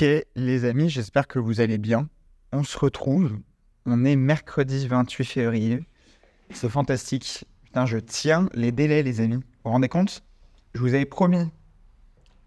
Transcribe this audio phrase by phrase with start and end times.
[0.00, 2.08] Ok, les amis, j'espère que vous allez bien.
[2.52, 3.36] On se retrouve.
[3.84, 5.80] On est mercredi 28 février.
[6.50, 7.46] C'est fantastique.
[7.64, 9.34] Putain, je tiens les délais, les amis.
[9.34, 10.22] Vous vous rendez compte?
[10.74, 11.50] Je vous avais promis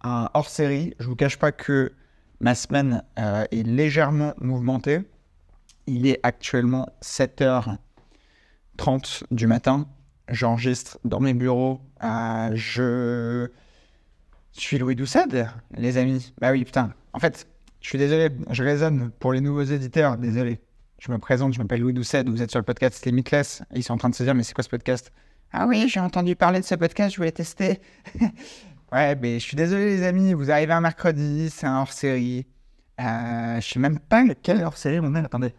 [0.01, 0.93] un hors-série.
[0.99, 1.91] Je vous cache pas que
[2.39, 5.01] ma semaine euh, est légèrement mouvementée.
[5.87, 9.89] Il est actuellement 7h30 du matin.
[10.29, 11.81] J'enregistre dans mes bureaux.
[12.01, 13.49] Euh, je
[14.53, 15.25] suis Louis Doucet,
[15.75, 16.33] les amis.
[16.39, 16.93] Bah oui, putain.
[17.13, 17.47] En fait,
[17.81, 20.59] je suis désolé, je raisonne pour les nouveaux éditeurs, désolé.
[20.99, 23.63] Je me présente, je m'appelle Louis Doucet, vous êtes sur le podcast Limitless.
[23.73, 25.11] Ils sont en train de se dire, mais c'est quoi ce podcast?
[25.51, 27.81] Ah oui, j'ai entendu parler de ce podcast, je voulais tester.
[28.91, 32.45] ouais, mais je suis désolé, les amis, vous arrivez un mercredi, c'est un hors-série.
[32.99, 35.53] Euh, je sais même pas quel hors-série on est, attendez.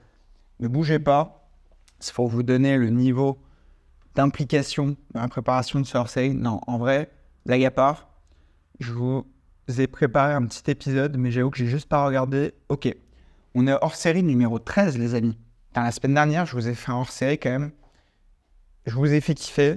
[0.61, 1.51] Ne bougez pas,
[1.99, 3.39] c'est pour vous donner le niveau
[4.15, 6.35] d'implication dans la préparation de ce hors-série.
[6.35, 7.11] Non, en vrai,
[7.45, 8.09] blague à part,
[8.79, 9.27] je vous
[9.69, 12.55] ai préparé un petit épisode, mais j'avoue que j'ai juste pas regardé.
[12.69, 12.95] Ok,
[13.55, 15.39] on est hors série numéro 13, les amis.
[15.75, 17.71] Dans la semaine dernière, je vous ai fait un hors série quand même.
[18.87, 19.77] Je vous ai fait kiffer.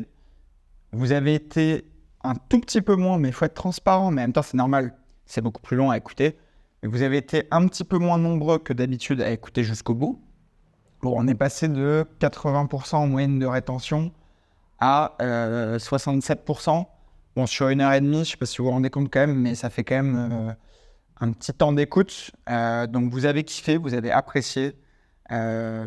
[0.91, 1.85] Vous avez été
[2.23, 4.57] un tout petit peu moins, mais il faut être transparent, mais en même temps, c'est
[4.57, 4.95] normal.
[5.25, 6.37] C'est beaucoup plus long à écouter.
[6.81, 10.21] Mais vous avez été un petit peu moins nombreux que d'habitude à écouter jusqu'au bout.
[11.01, 14.11] Bon, on est passé de 80% en moyenne de rétention
[14.79, 16.85] à 67%.
[17.35, 19.11] Bon, sur une heure et demie, je ne sais pas si vous vous rendez compte
[19.11, 20.53] quand même, mais ça fait quand même euh,
[21.19, 22.31] un petit temps d'écoute.
[22.49, 24.73] Euh, donc, vous avez kiffé, vous avez apprécié.
[25.31, 25.85] Euh,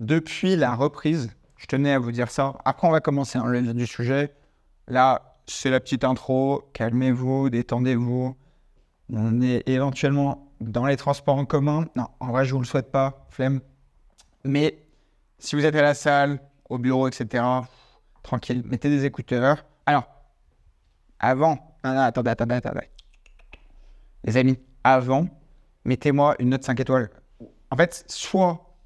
[0.00, 2.56] depuis la reprise, je tenais à vous dire ça.
[2.64, 4.32] Après, on va commencer en le du sujet.
[4.88, 6.70] Là, c'est la petite intro.
[6.72, 8.34] Calmez-vous, détendez-vous.
[9.12, 11.84] On est éventuellement dans les transports en commun.
[11.94, 13.60] Non, en vrai, je ne vous le souhaite pas, flemme.
[14.44, 14.78] Mais
[15.38, 17.44] si vous êtes à la salle, au bureau, etc.,
[18.22, 19.66] tranquille, mettez des écouteurs.
[19.84, 20.13] Alors,
[21.24, 22.88] avant, non, non, attendez, attendez, attendez.
[24.24, 25.26] Les amis, avant,
[25.84, 27.10] mettez-moi une note 5 étoiles.
[27.70, 28.76] En fait, soit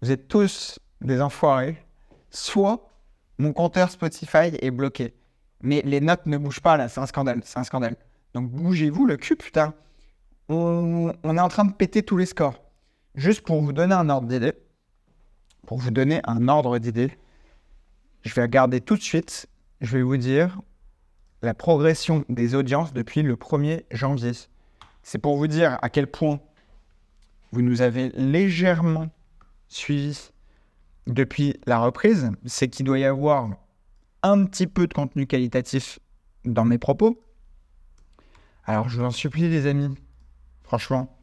[0.00, 1.76] vous êtes tous des enfoirés,
[2.30, 2.90] soit
[3.38, 5.14] mon compteur Spotify est bloqué.
[5.62, 7.96] Mais les notes ne bougent pas là, c'est un scandale, c'est un scandale.
[8.32, 9.74] Donc bougez-vous le cul, putain.
[10.48, 12.60] On, on, est en train de péter tous les scores.
[13.14, 14.52] Juste pour vous donner un ordre d'idée,
[15.66, 17.16] pour vous donner un ordre d'idée,
[18.22, 19.46] je vais regarder tout de suite,
[19.80, 20.58] je vais vous dire
[21.44, 24.32] la progression des audiences depuis le 1er janvier.
[25.02, 26.40] C'est pour vous dire à quel point
[27.52, 29.08] vous nous avez légèrement
[29.68, 30.32] suivis
[31.06, 32.30] depuis la reprise.
[32.46, 33.50] C'est qu'il doit y avoir
[34.22, 35.98] un petit peu de contenu qualitatif
[36.44, 37.20] dans mes propos.
[38.64, 39.94] Alors je vous en supplie les amis,
[40.62, 41.14] franchement,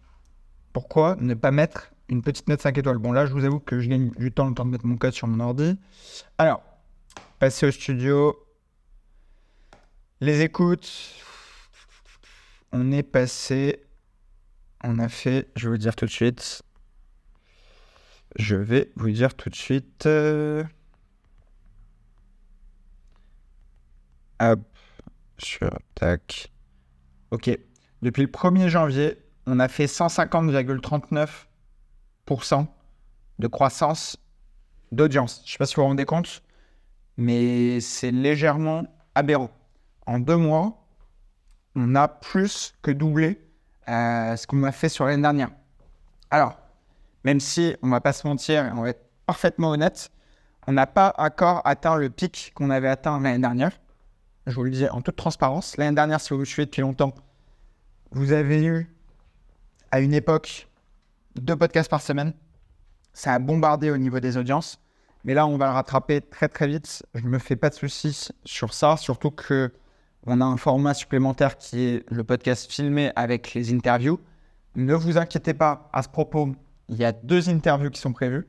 [0.74, 3.00] pourquoi ne pas mettre une petite note 5 étoiles?
[3.00, 4.98] Bon là je vous avoue que je gagne du temps le temps de mettre mon
[4.98, 5.80] code sur mon ordi.
[6.38, 6.62] Alors,
[7.40, 8.38] passer au studio,
[10.22, 10.90] les écoutes,
[12.72, 13.84] on est passé,
[14.84, 16.62] on a fait, je vais vous dire tout de suite,
[18.36, 20.64] je vais vous dire tout de suite, euh,
[24.40, 24.60] hop,
[25.40, 26.52] sur, tac,
[27.32, 27.50] ok,
[28.04, 29.18] depuis le 1er janvier,
[29.48, 32.68] on a fait 150,39%
[33.40, 34.18] de croissance
[34.92, 35.42] d'audience.
[35.46, 36.44] Je ne sais pas si vous vous rendez compte,
[37.18, 39.50] mais c'est légèrement aberrant
[40.06, 40.86] en deux mois,
[41.76, 43.42] on a plus que doublé
[43.88, 45.50] euh, ce qu'on a fait sur l'année dernière.
[46.30, 46.58] Alors,
[47.24, 50.12] même si on va pas se mentir, on va être parfaitement honnête,
[50.68, 53.72] on n'a pas encore atteint le pic qu'on avait atteint l'année dernière.
[54.48, 55.78] Je vous le dis en toute transparence.
[55.78, 57.14] L'année dernière, si vous me suivez depuis longtemps,
[58.12, 58.94] vous avez eu
[59.92, 60.68] à une époque
[61.36, 62.34] deux podcasts par semaine.
[63.14, 64.80] Ça a bombardé au niveau des audiences.
[65.24, 67.04] Mais là, on va le rattraper très très vite.
[67.14, 69.72] Je ne me fais pas de soucis sur ça, surtout que
[70.26, 74.20] on a un format supplémentaire qui est le podcast filmé avec les interviews.
[74.76, 76.56] Ne vous inquiétez pas à ce propos,
[76.90, 78.48] il y a deux interviews qui sont prévues.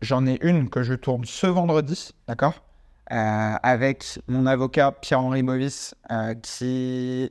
[0.00, 2.62] J'en ai une que je tourne ce vendredi, d'accord
[3.12, 7.30] euh, Avec mon avocat Pierre-Henri Movis, euh, qui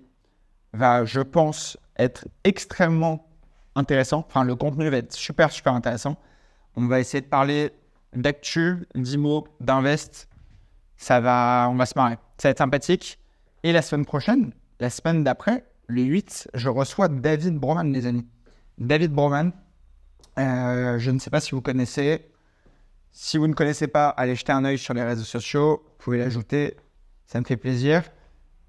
[0.73, 3.27] va, je pense, être extrêmement
[3.75, 4.25] intéressant.
[4.27, 6.17] Enfin, le contenu va être super, super intéressant.
[6.75, 7.71] On va essayer de parler
[8.13, 10.27] d'actu, d'IMO, d'invest.
[10.97, 12.17] Ça va, on va se marrer.
[12.37, 13.19] Ça va être sympathique.
[13.65, 18.27] Et la semaine prochaine, la semaine d'après, le 8, je reçois David Broman, les amis.
[18.77, 19.53] David Broman,
[20.37, 22.29] euh, je ne sais pas si vous connaissez.
[23.11, 25.81] Si vous ne connaissez pas, allez jeter un œil sur les réseaux sociaux.
[25.83, 26.77] Vous pouvez l'ajouter,
[27.25, 28.03] ça me fait plaisir.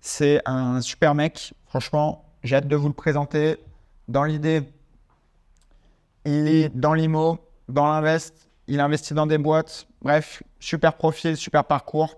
[0.00, 3.58] C'est un super mec, franchement, j'ai hâte de vous le présenter.
[4.08, 4.62] Dans l'idée,
[6.24, 7.38] il est dans l'IMO,
[7.68, 9.88] dans l'invest, il investit dans des boîtes.
[10.00, 12.16] Bref, super profil, super parcours.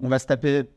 [0.00, 0.68] On va se taper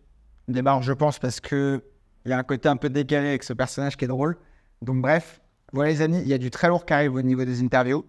[0.50, 1.84] démarre, je pense, parce que
[2.25, 4.38] il y a un côté un peu décalé avec ce personnage qui est drôle.
[4.81, 5.42] Donc bref,
[5.74, 8.06] Voilà les amis, il y a du très lourd qui arrive au niveau des interviews.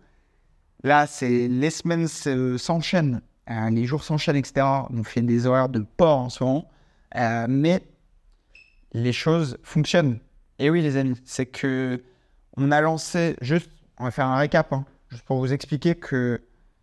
[0.82, 3.20] Là, c'est les semaines se- s'enchaînent,
[3.50, 4.66] euh, les jours s'enchaînent, etc.
[4.90, 6.70] On fait des horaires de porc en ce moment.
[7.16, 7.82] Euh, mais
[8.92, 10.18] les choses fonctionnent.
[10.58, 12.02] Et oui, les amis, c'est que
[12.56, 16.42] on a lancé, juste, on va faire un récap, hein, juste pour vous expliquer que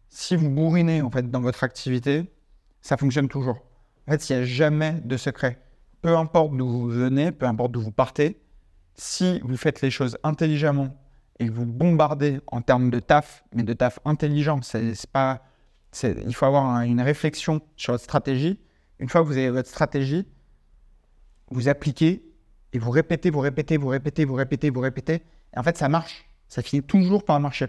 [0.10, 2.32] si vous bourrinez en fait dans votre activité,
[2.82, 3.60] ça fonctionne toujours.
[4.08, 5.60] En fait, il n'y a jamais de secret.
[6.02, 8.40] Peu importe d'où vous venez, peu importe d'où vous partez,
[8.96, 10.96] si vous faites les choses intelligemment
[11.40, 15.44] et vous bombardez en termes de taf, mais de taf intelligent, c'est pas,
[16.04, 18.60] il faut avoir un- une réflexion sur votre stratégie.
[19.00, 20.26] Une fois que vous avez votre stratégie,
[21.52, 22.24] vous appliquez
[22.74, 25.24] et vous répétez, vous répétez, vous répétez, vous répétez, vous répétez.
[25.56, 26.26] Et en fait, ça marche.
[26.48, 27.68] Ça finit toujours par marcher.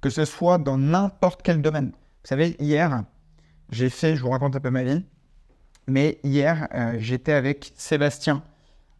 [0.00, 1.90] Que ce soit dans n'importe quel domaine.
[1.92, 3.04] Vous savez, hier,
[3.70, 5.04] j'ai fait, je vous raconte un peu ma vie,
[5.86, 8.42] mais hier, euh, j'étais avec Sébastien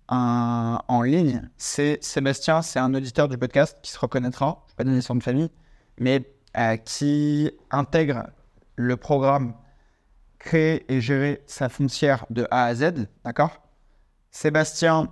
[0.08, 1.48] un- en ligne.
[1.56, 5.00] C'est Sébastien, c'est un auditeur du podcast qui se reconnaîtra, je ne vais pas donner
[5.00, 5.50] son de famille,
[5.98, 6.24] mais
[6.56, 8.28] euh, qui intègre
[8.76, 9.54] le programme
[10.38, 13.62] Créer et gérer sa foncière de A à Z, d'accord?
[14.30, 15.08] Sébastien,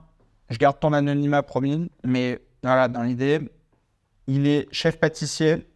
[0.48, 3.40] je garde ton anonymat promis, mais voilà, dans l'idée,
[4.28, 5.66] il est chef pâtissier.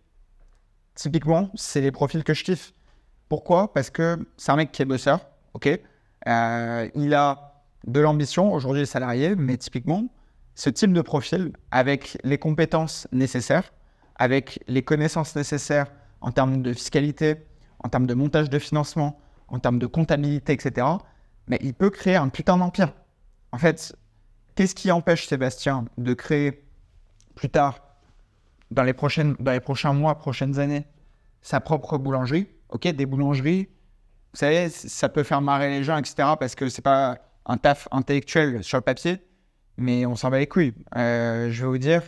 [0.94, 2.72] Typiquement, c'est les profils que je kiffe.
[3.28, 3.72] Pourquoi?
[3.72, 5.20] Parce que c'est un mec qui est bosseur,
[5.54, 5.68] ok
[6.26, 10.08] Euh, Il a de l'ambition, aujourd'hui salarié, mais typiquement,
[10.54, 13.72] ce type de profil, avec les compétences nécessaires,
[14.16, 15.86] avec les connaissances nécessaires
[16.20, 17.46] en termes de fiscalité,
[17.84, 20.86] en termes de montage de financement, en termes de comptabilité, etc.,
[21.46, 22.92] mais il peut créer un putain d'empire.
[23.52, 23.96] En fait,
[24.54, 26.64] qu'est-ce qui empêche Sébastien de créer
[27.36, 27.80] plus tard,
[28.70, 28.92] dans les,
[29.38, 30.84] dans les prochains mois, prochaines années,
[31.40, 32.48] sa propre boulangerie?
[32.68, 33.68] Ok, des boulangeries,
[34.32, 37.88] vous savez, ça peut faire marrer les gens, etc., parce que c'est pas un taf
[37.90, 39.18] intellectuel sur le papier,
[39.76, 40.74] mais on s'en bat les couilles.
[40.96, 42.02] Euh, je vais vous dire,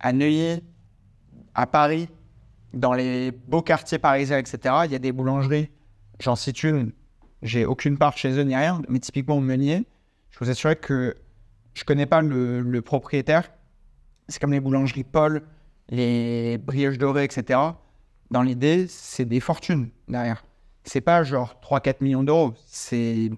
[0.00, 0.62] à Neuilly,
[1.54, 2.08] à Paris,
[2.72, 5.70] dans les beaux quartiers parisiens, etc., il y a des boulangeries.
[6.20, 6.92] J'en cite une,
[7.42, 9.86] j'ai aucune part chez eux ni rien, mais typiquement au Meunier,
[10.30, 11.16] je vous assure que
[11.74, 13.50] je connais pas le, le propriétaire.
[14.28, 15.42] C'est comme les boulangeries Paul,
[15.90, 17.58] les brioches dorées, etc.
[18.30, 20.44] Dans l'idée, c'est des fortunes derrière.
[20.84, 23.30] C'est pas genre 3-4 millions d'euros, c'est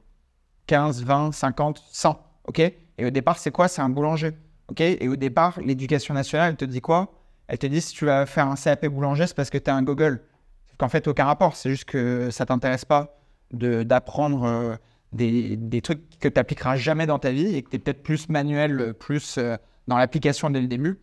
[0.67, 2.19] 15, 20, 50, 100.
[2.47, 2.59] Ok?
[2.59, 3.69] Et au départ, c'est quoi?
[3.69, 4.33] C'est un boulanger.
[4.69, 4.81] Ok?
[4.81, 7.13] Et au départ, l'éducation nationale, elle te dit quoi?
[7.49, 9.83] Elle te dit si tu vas faire un CAP boulanger, c'est parce que tu un
[9.83, 10.23] Google.
[10.69, 11.57] Sauf qu'en fait, aucun rapport.
[11.57, 13.19] C'est juste que ça t'intéresse pas
[13.53, 14.77] d'apprendre euh,
[15.13, 18.29] des, trucs que tu n'appliqueras jamais dans ta vie et que tu es peut-être plus
[18.29, 19.57] manuel, plus euh,
[19.87, 20.99] dans l'application dès le début.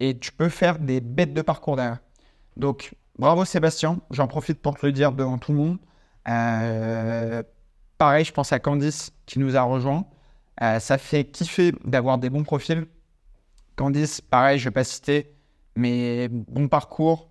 [0.00, 1.98] Et tu peux faire des bêtes de parcours derrière.
[2.56, 4.00] Donc, bravo Sébastien.
[4.10, 5.78] J'en profite pour te le dire devant tout le monde.
[6.28, 7.42] Euh,
[7.96, 10.06] pareil, je pense à Candice qui nous a rejoint.
[10.62, 12.86] Euh, ça fait kiffer d'avoir des bons profils.
[13.76, 15.32] Candice, pareil, je ne vais pas citer,
[15.76, 17.28] mais bon parcours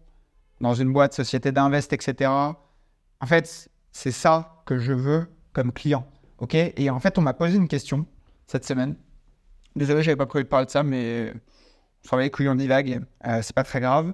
[0.62, 2.31] dans une boîte, société d'invest, etc.
[2.31, 6.07] En fait, c'est ça que je veux comme client.
[6.39, 6.56] OK?
[6.56, 8.06] Et en fait, on m'a posé une question
[8.48, 8.95] cette semaine.
[9.75, 13.56] Désolé, j'avais pas prévu de parler de ça, mais vous savez, en divague, euh, c'est
[13.56, 14.13] pas très grave.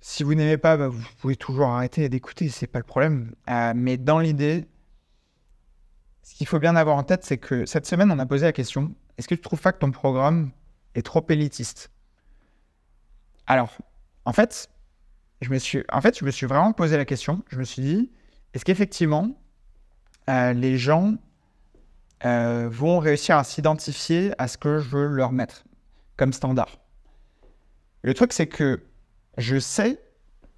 [0.00, 3.34] Si vous n'aimez pas, bah, vous pouvez toujours arrêter d'écouter, c'est pas le problème.
[3.50, 4.66] Euh, mais dans l'idée,
[6.22, 8.52] ce qu'il faut bien avoir en tête, c'est que cette semaine, on a posé la
[8.52, 10.50] question est-ce que tu trouves pas que ton programme
[10.94, 11.90] est trop élitiste?
[13.46, 13.76] Alors,
[14.24, 14.68] en fait,
[15.40, 17.42] je me suis, en fait, je me suis vraiment posé la question.
[17.48, 18.10] Je me suis dit
[18.52, 19.38] est-ce qu'effectivement,
[20.28, 21.14] euh, les gens
[22.24, 25.64] euh, vont réussir à s'identifier à ce que je veux leur mettre
[26.16, 26.78] comme standard?
[28.02, 28.82] Le truc, c'est que
[29.36, 30.00] je sais,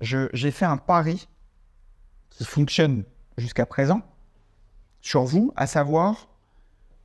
[0.00, 1.28] j'ai fait un pari
[2.30, 3.04] qui fonctionne
[3.36, 4.02] jusqu'à présent
[5.00, 6.28] sur vous, à savoir,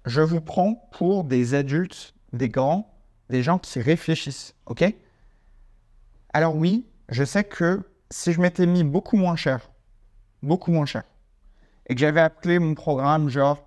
[0.06, 2.94] je vous prends pour des adultes, des grands,
[3.30, 4.84] des gens qui réfléchissent, ok?
[6.34, 9.72] Alors oui, je sais que si je m'étais mis beaucoup moins cher,
[10.42, 11.04] beaucoup moins cher,
[11.88, 13.66] et que j'avais appelé mon programme genre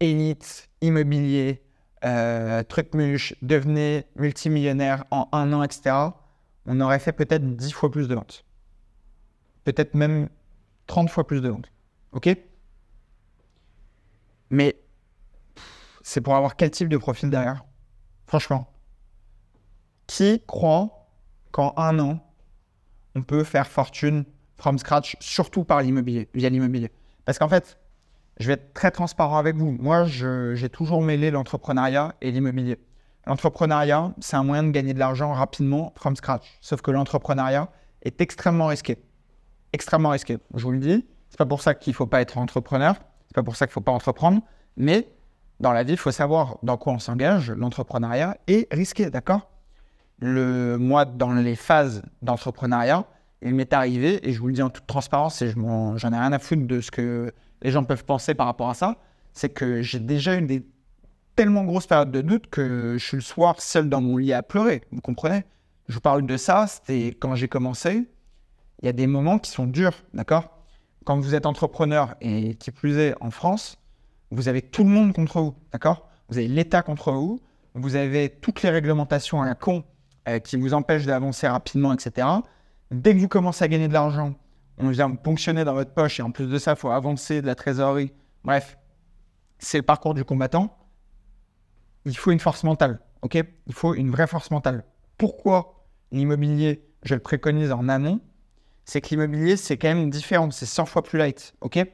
[0.00, 1.62] élite, immobilier,
[2.04, 6.10] euh, truc muche, devenez multimillionnaire en un an, etc.,
[6.66, 8.44] on aurait fait peut-être 10 fois plus de ventes.
[9.64, 10.28] Peut-être même
[10.86, 11.72] 30 fois plus de ventes.
[12.12, 12.36] Ok?
[14.50, 14.76] Mais
[16.02, 17.64] c'est pour avoir quel type de profil derrière?
[18.26, 18.70] Franchement.
[20.06, 21.08] Qui croit
[21.50, 22.20] qu'en un an,
[23.14, 24.24] on peut faire fortune
[24.56, 26.92] from scratch, surtout par l'immobilier, via l'immobilier?
[27.24, 27.78] Parce qu'en fait,
[28.38, 29.72] je vais être très transparent avec vous.
[29.72, 32.78] Moi, j'ai toujours mêlé l'entrepreneuriat et l'immobilier.
[33.26, 36.58] L'entrepreneuriat, c'est un moyen de gagner de l'argent rapidement from scratch.
[36.60, 37.68] Sauf que l'entrepreneuriat
[38.02, 38.98] est extrêmement risqué.
[39.72, 40.38] Extrêmement risqué.
[40.54, 42.94] Je vous le dis, c'est pas pour ça qu'il faut pas être entrepreneur,
[43.26, 44.42] c'est pas pour ça qu'il faut pas entreprendre,
[44.76, 45.08] mais
[45.60, 47.50] dans la vie, il faut savoir dans quoi on s'engage.
[47.50, 49.50] L'entrepreneuriat est risqué, d'accord?
[50.20, 53.04] Moi, dans les phases d'entrepreneuriat,
[53.42, 56.18] il m'est arrivé, et je vous le dis en toute transparence, et je j'en ai
[56.18, 58.96] rien à foutre de ce que les gens peuvent penser par rapport à ça,
[59.32, 60.64] c'est que j'ai déjà eu des
[61.34, 64.42] tellement grosses périodes de doute que je suis le soir seul dans mon lit à
[64.42, 64.82] pleurer.
[64.92, 65.44] Vous comprenez?
[65.88, 68.08] Je vous parle de ça, c'était quand j'ai commencé.
[68.82, 70.58] Il y a des moments qui sont durs, d'accord?
[71.04, 73.78] Quand vous êtes entrepreneur et qui plus est en France,
[74.30, 76.08] vous avez tout le monde contre vous, d'accord?
[76.28, 77.40] Vous avez l'État contre vous,
[77.74, 79.84] vous avez toutes les réglementations à la con
[80.28, 82.26] euh, qui vous empêchent d'avancer rapidement, etc.
[82.90, 84.34] Dès que vous commencez à gagner de l'argent,
[84.78, 87.46] on vient ponctionner dans votre poche et en plus de ça, il faut avancer de
[87.46, 88.12] la trésorerie.
[88.42, 88.78] Bref,
[89.58, 90.76] c'est le parcours du combattant.
[92.04, 93.42] Il faut une force mentale, ok?
[93.66, 94.84] Il faut une vraie force mentale.
[95.18, 98.20] Pourquoi l'immobilier, je le préconise en amont
[98.84, 101.86] C'est que l'immobilier, c'est quand même différent, c'est 100 fois plus light, ok?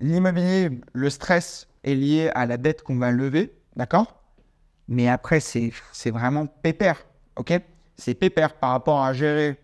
[0.00, 4.22] L'immobilier, le stress est lié à la dette qu'on va lever, d'accord?
[4.86, 5.72] Mais après, c'est
[6.06, 7.04] vraiment pépère,
[7.36, 7.60] ok?
[7.96, 9.58] C'est pépère par rapport à gérer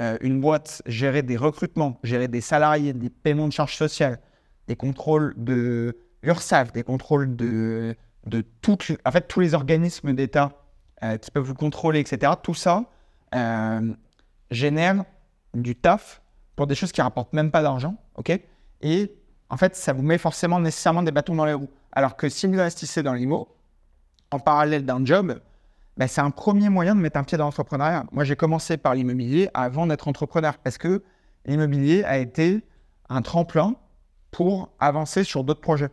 [0.00, 4.18] euh, une boîte, gérer des recrutements, gérer des salariés, des paiements de charges sociales,
[4.66, 7.96] des contrôles de l'URSSAF, des contrôles de,
[8.26, 10.52] de toutes, en fait, tous les organismes d'État
[11.02, 12.32] euh, qui peuvent vous contrôler, etc.
[12.42, 12.84] Tout ça
[13.34, 13.92] euh,
[14.50, 15.04] génère
[15.54, 16.22] du taf
[16.56, 18.40] pour des choses qui rapportent même pas d'argent, ok?
[18.82, 19.14] Et
[19.48, 21.70] en fait, ça vous met forcément nécessairement des bâtons dans les roues.
[21.92, 23.48] Alors que si vous investissez dans l'IMO,
[24.30, 25.40] en parallèle d'un job,
[25.96, 28.04] ben, c'est un premier moyen de mettre un pied dans l'entrepreneuriat.
[28.12, 31.02] Moi, j'ai commencé par l'immobilier avant d'être entrepreneur parce que
[31.46, 32.62] l'immobilier a été
[33.08, 33.76] un tremplin
[34.30, 35.90] pour avancer sur d'autres projets.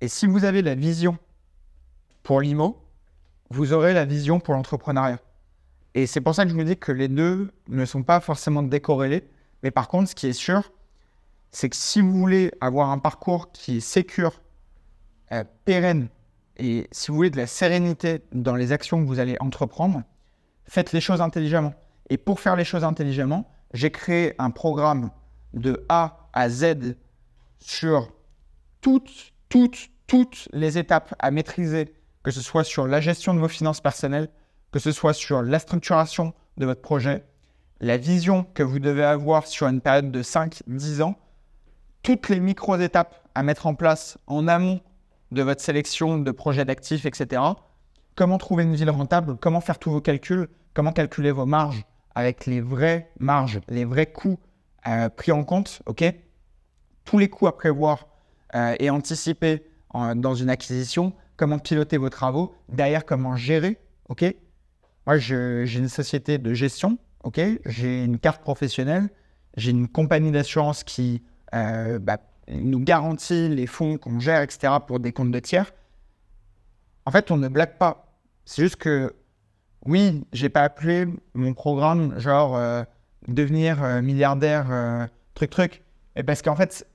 [0.00, 1.18] Et si vous avez la vision
[2.22, 2.82] pour l'IMO,
[3.50, 5.18] vous aurez la vision pour l'entrepreneuriat.
[5.94, 8.62] Et c'est pour ça que je vous dis que les deux ne sont pas forcément
[8.62, 9.28] décorrélés.
[9.62, 10.72] Mais par contre, ce qui est sûr,
[11.50, 14.40] c'est que si vous voulez avoir un parcours qui est sécure,
[15.32, 16.08] euh, pérenne,
[16.56, 20.02] et si vous voulez de la sérénité dans les actions que vous allez entreprendre,
[20.64, 21.74] faites les choses intelligemment.
[22.08, 25.10] Et pour faire les choses intelligemment, j'ai créé un programme
[25.54, 26.96] de A à Z
[27.58, 28.12] sur
[28.80, 33.48] toutes, toutes, toutes les étapes à maîtriser, que ce soit sur la gestion de vos
[33.48, 34.28] finances personnelles,
[34.72, 37.24] que ce soit sur la structuration de votre projet,
[37.80, 41.14] la vision que vous devez avoir sur une période de 5-10 ans,
[42.02, 44.80] toutes les micro-étapes à mettre en place en amont
[45.32, 47.42] de votre sélection de projets d'actifs, etc.
[48.16, 51.84] Comment trouver une ville rentable, comment faire tous vos calculs, comment calculer vos marges
[52.14, 54.38] avec les vraies marges, les vrais coûts
[54.88, 56.04] euh, pris en compte, ok?
[57.04, 58.06] Tous les coûts à prévoir
[58.54, 63.78] euh, et anticiper en- dans une acquisition, comment piloter vos travaux, derrière comment gérer,
[64.10, 64.36] ok?
[65.06, 67.40] Moi, j'ai une société de gestion, ok?
[67.64, 69.08] J'ai une carte professionnelle,
[69.56, 71.22] j'ai une compagnie d'assurance qui
[71.54, 72.18] euh, bah,
[72.52, 75.72] nous garantit les fonds qu'on gère, etc., pour des comptes de tiers.
[77.06, 78.12] En fait, on ne blague pas.
[78.44, 79.14] C'est juste que,
[79.86, 82.82] oui, j'ai pas appelé mon programme genre euh,
[83.28, 85.82] devenir euh, milliardaire, truc, truc.
[86.16, 86.86] Et parce qu'en fait,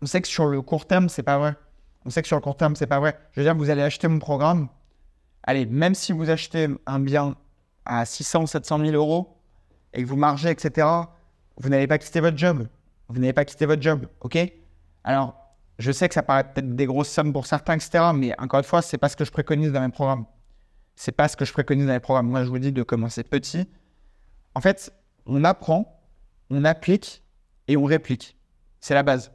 [0.00, 1.56] on sait que sur le court terme, c'est pas vrai.
[2.06, 3.18] On sait que sur le court terme, c'est pas vrai.
[3.32, 4.68] Je veux dire, vous allez acheter mon programme.
[5.42, 7.36] Allez, même si vous achetez un bien
[7.84, 9.38] à 600, 700 000 euros
[9.92, 10.86] et que vous margez, etc.,
[11.56, 12.66] vous n'allez pas quitter votre job.
[13.08, 14.38] Vous n'allez pas quitter votre job, ok?
[15.04, 15.34] Alors,
[15.78, 18.64] je sais que ça paraît peut-être des grosses sommes pour certains, etc., mais encore une
[18.64, 20.24] fois, c'est pas ce que je préconise dans mes programmes.
[20.96, 22.28] C'est pas ce que je préconise dans les programmes.
[22.28, 23.68] Moi, je vous dis de commencer petit.
[24.54, 24.92] En fait,
[25.26, 26.00] on apprend,
[26.50, 27.22] on applique
[27.68, 28.36] et on réplique.
[28.80, 29.32] C'est la base.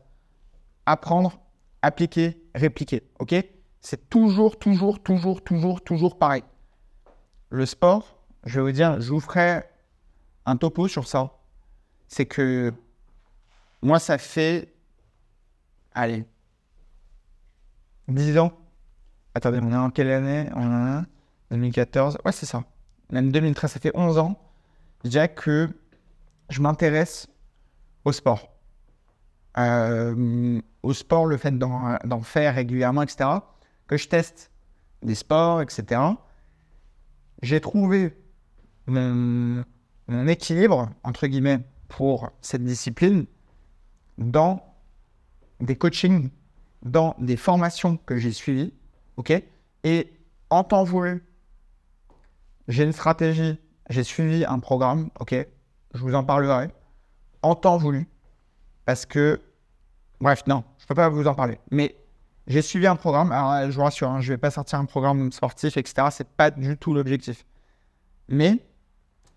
[0.86, 1.40] Apprendre,
[1.82, 3.36] appliquer, répliquer, ok?
[3.82, 6.44] C'est toujours, toujours, toujours, toujours, toujours pareil.
[7.50, 9.64] Le sport, je vais vous dire, je vous ferai
[10.46, 11.40] un topo sur ça.
[12.08, 12.74] C'est que
[13.82, 14.74] moi, ça fait.
[15.94, 16.26] Allez.
[18.08, 18.52] 10 ans.
[19.34, 20.50] Attendez, on est en quelle année?
[20.56, 21.06] On en
[21.52, 22.18] 2014.
[22.26, 22.64] Ouais, c'est ça.
[23.12, 24.40] Même 2013, ça fait 11 ans.
[25.04, 25.70] Je dirais que
[26.50, 27.28] je m'intéresse
[28.06, 28.59] au sport.
[29.58, 33.30] Euh, au sport, le fait d'en faire régulièrement, etc.
[33.88, 34.52] Que je teste
[35.02, 36.02] des sports, etc.
[37.42, 38.16] J'ai trouvé
[38.88, 39.64] mon,
[40.08, 43.26] mon équilibre, entre guillemets, pour cette discipline
[44.18, 44.62] dans
[45.60, 46.30] des coachings,
[46.84, 48.74] dans des formations que j'ai suivies,
[49.18, 49.34] ok?
[49.84, 50.14] Et
[50.50, 51.24] en temps voulu,
[52.68, 55.36] j'ai une stratégie, j'ai suivi un programme, ok?
[55.94, 56.70] Je vous en parlerai
[57.42, 58.08] en temps voulu,
[58.90, 59.40] parce que,
[60.20, 61.96] bref, non, je peux pas vous en parler, mais
[62.48, 63.32] j'ai suivi un programme.
[63.32, 66.08] Alors, euh, je vous rassure, hein, je vais pas sortir un programme sportif, etc.
[66.10, 67.46] C'est pas du tout l'objectif,
[68.30, 68.66] mais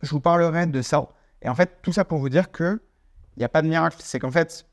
[0.01, 1.07] je vous parlerai de ça.
[1.43, 2.81] Et en fait, tout ça pour vous dire que
[3.37, 3.99] il n'y a pas de miracle.
[4.01, 4.67] C'est qu'en fait,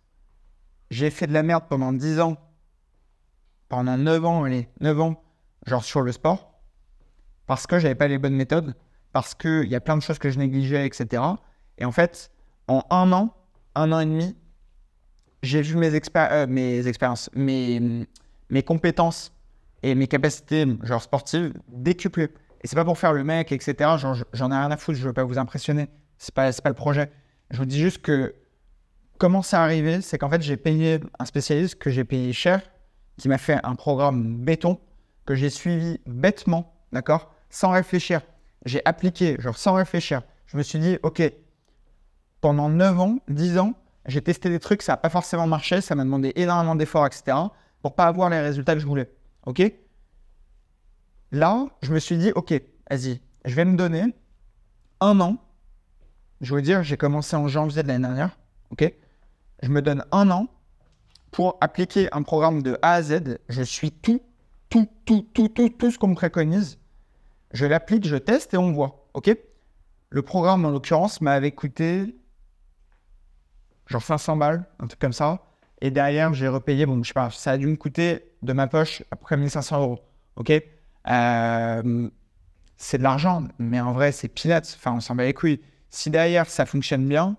[0.92, 2.38] j'ai fait de la merde pendant 10 ans,
[3.68, 5.22] pendant 9 ans, allez, 9 ans,
[5.68, 6.54] genre sur le sport,
[7.48, 8.78] parce que j'avais pas les bonnes méthodes.
[9.12, 11.22] parce qu'il y a plein de choses que je négligeais, etc.
[11.80, 12.32] Et en fait,
[12.70, 13.36] en un an,
[13.76, 14.38] un an et demi,
[15.42, 19.32] j'ai vu mes, euh, expériences, mes, compétences
[19.84, 22.30] et mes capacités, genre sportives, décupler.
[22.62, 23.76] Et c'est pas pour faire le mec, etc.
[24.34, 25.88] J'en ai rien à foutre, je veux pas vous impressionner.
[26.18, 27.10] C'est pas, pas le projet.
[27.52, 28.36] Je vous dis juste que
[29.18, 32.62] comment c'est arrivé, c'est qu'en fait, j'ai payé un spécialiste que j'ai payé cher,
[33.18, 34.80] qui m'a fait un programme béton,
[35.26, 38.22] que j'ai suivi bêtement, d'accord Sans réfléchir.
[38.66, 40.22] J'ai appliqué, genre sans réfléchir.
[40.48, 41.22] Je me suis dit, OK,
[42.42, 43.74] pendant 9 ans, 10 ans,
[44.06, 47.38] j'ai testé des trucs, ça n'a pas forcément marché, ça m'a demandé énormément d'efforts, etc.,
[47.82, 49.10] pour pas avoir les résultats que je voulais.
[49.46, 49.62] OK?
[51.32, 52.54] Là, je me suis dit, OK,
[52.90, 54.14] vas-y, je vais me donner
[55.00, 55.38] un an.
[56.42, 58.38] Je veux dire, j'ai commencé en janvier de l'année dernière.
[58.72, 58.94] OK?
[59.62, 60.48] Je me donne un an
[61.32, 63.38] pour appliquer un programme de A à Z.
[63.50, 64.22] Je suis tout,
[64.70, 66.80] tout, tout, tout, tout, tout ce qu'on me préconise.
[67.52, 69.08] Je l'applique, je teste et on voit.
[69.14, 69.36] OK?
[70.10, 72.16] Le programme, en l'occurrence, m'avait coûté
[73.90, 75.44] genre 500 balles, un truc comme ça.
[75.82, 78.68] Et derrière, j'ai repayé, bon, je sais pas, ça a dû me coûter de ma
[78.68, 80.00] poche à peu près 1500 euros.
[80.38, 80.52] OK?
[81.10, 82.10] Euh,
[82.78, 84.76] C'est de l'argent, mais en vrai, c'est peanuts.
[84.76, 85.62] Enfin, on s'en bat les couilles.
[85.92, 87.38] Si derrière, ça fonctionne bien,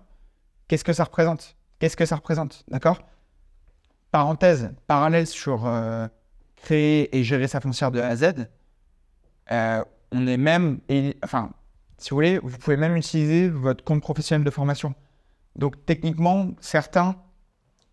[0.69, 1.57] qu'est-ce que ça représente?
[1.79, 2.99] Qu'est-ce que ça représente D'accord?
[4.11, 6.07] Parenthèse, parallèle sur euh,
[6.57, 8.33] créer et gérer sa foncière de A à Z.
[9.51, 10.79] Euh, on est même,
[11.23, 11.51] enfin,
[11.97, 14.93] si vous voulez, vous pouvez même utiliser votre compte professionnel de formation.
[15.55, 17.15] Donc techniquement, certains,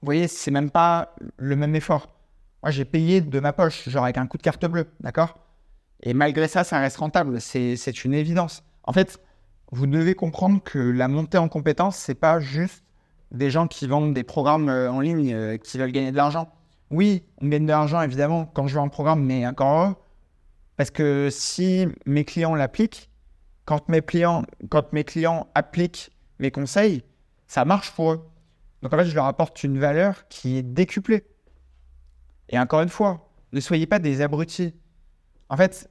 [0.00, 2.08] vous voyez, c'est même pas le même effort.
[2.62, 5.38] Moi, j'ai payé de ma poche, genre avec un coup de carte bleue, d'accord?
[6.02, 7.40] Et malgré ça, ça reste rentable.
[7.40, 8.62] C'est une évidence.
[8.84, 9.20] En fait,
[9.72, 12.84] vous devez comprendre que la montée en compétences, c'est pas juste
[13.32, 16.50] des gens qui vendent des programmes euh, en ligne euh, qui veulent gagner de l'argent.
[16.90, 19.96] Oui, on gagne de l'argent évidemment quand je vends un programme, mais encore.
[20.76, 23.10] Parce que si mes clients l'appliquent,
[23.66, 23.84] quand
[24.70, 27.02] quand mes clients appliquent mes conseils,
[27.48, 28.30] ça marche pour eux.
[28.82, 31.24] Donc en fait, je leur apporte une valeur qui est décuplée.
[32.50, 34.74] Et encore une fois, ne soyez pas des abrutis.
[35.48, 35.90] En fait,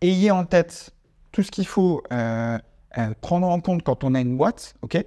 [0.00, 0.90] ayez en tête
[1.32, 2.58] tout ce qu'il faut euh,
[2.98, 4.74] euh, prendre en compte quand on a une boîte.
[4.82, 5.04] ok?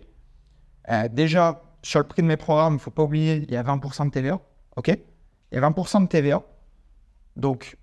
[0.90, 3.58] Euh, déjà, sur le prix de mes programmes, il ne faut pas oublier, il y
[3.58, 4.40] a 20% de TVA.
[4.76, 4.88] ok?
[4.88, 6.42] Il y a 20% de TVA.
[7.36, 7.78] Donc,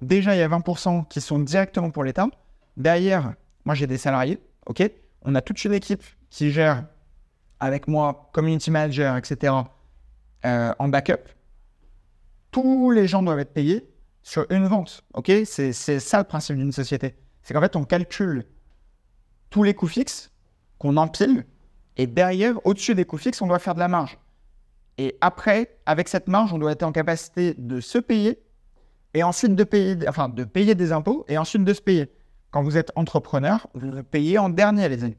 [0.00, 2.28] déjà, il y a 20% qui sont directement pour l'État.
[2.76, 4.40] Derrière, moi, j'ai des salariés.
[4.66, 4.82] ok?
[5.22, 6.84] On a toute une équipe qui gère
[7.62, 9.54] avec moi, community manager, etc.,
[10.44, 11.28] euh, en backup,
[12.50, 13.88] tous les gens doivent être payés
[14.24, 15.04] sur une vente.
[15.14, 15.30] Ok?
[15.44, 17.14] C'est ça le principe d'une société.
[17.42, 18.46] C'est qu'en fait, on calcule
[19.48, 20.32] tous les coûts fixes
[20.78, 21.46] qu'on empile
[21.96, 24.18] et derrière, au-dessus des coûts fixes, on doit faire de la marge.
[24.98, 28.42] Et après, avec cette marge, on doit être en capacité de se payer
[29.14, 32.12] et ensuite de payer, enfin, de payer des impôts et ensuite de se payer.
[32.50, 35.16] Quand vous êtes entrepreneur, vous payez en dernier, les amis.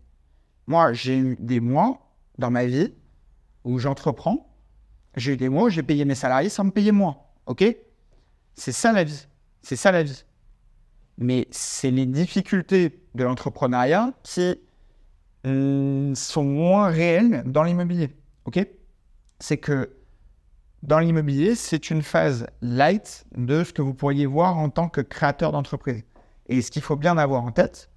[0.68, 2.03] Moi, j'ai eu des mois
[2.38, 2.94] dans ma vie
[3.64, 4.50] où j'entreprends.
[5.16, 7.34] J'ai eu des mois où j'ai payé mes salariés sans me payer moi.
[7.46, 7.64] OK?
[8.56, 9.28] C'est ça la vie.
[9.62, 10.24] C'est ça la vie.
[11.18, 14.56] Mais c'est les difficultés de l'entrepreneuriat qui
[15.44, 18.16] hum, sont moins réelles dans l'immobilier.
[18.46, 18.66] OK?
[19.40, 19.96] C'est que
[20.82, 25.00] dans l'immobilier, c'est une phase light de ce que vous pourriez voir en tant que
[25.00, 26.04] créateur d'entreprise.
[26.48, 27.90] Et ce qu'il faut bien avoir en tête,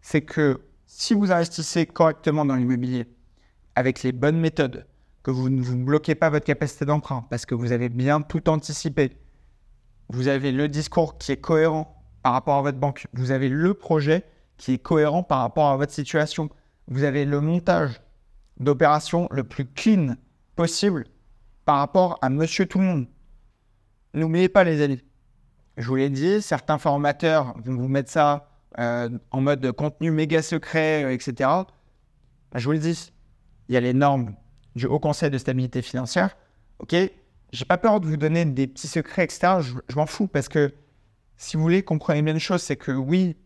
[0.00, 3.06] c'est que si vous investissez correctement dans l'immobilier,
[3.76, 4.86] avec les bonnes méthodes,
[5.22, 8.48] que vous ne vous bloquez pas votre capacité d'emprunt parce que vous avez bien tout
[8.48, 9.16] anticipé,
[10.08, 13.74] vous avez le discours qui est cohérent par rapport à votre banque, vous avez le
[13.74, 14.24] projet
[14.58, 16.50] qui est cohérent par rapport à votre situation,
[16.88, 18.00] vous avez le montage
[18.58, 20.14] d'opération le plus clean
[20.56, 21.06] possible
[21.64, 23.06] par rapport à monsieur tout le monde.
[24.12, 25.02] N'oubliez pas les amis,
[25.76, 30.42] je vous l'ai dit, certains formateurs vont vous mettre ça euh, en mode contenu méga
[30.42, 31.32] secret, etc.
[31.38, 31.64] Bah,
[32.54, 33.12] je vous le dis,
[33.68, 34.34] il y a les normes
[34.74, 36.36] du Haut Conseil de stabilité financière.
[36.78, 36.94] Ok,
[37.52, 39.58] j'ai pas peur de vous donner des petits secrets, etc.
[39.60, 40.74] Je, m'en fous parce que
[41.36, 43.36] si vous voulez, comprenez bien une chose, c'est que oui,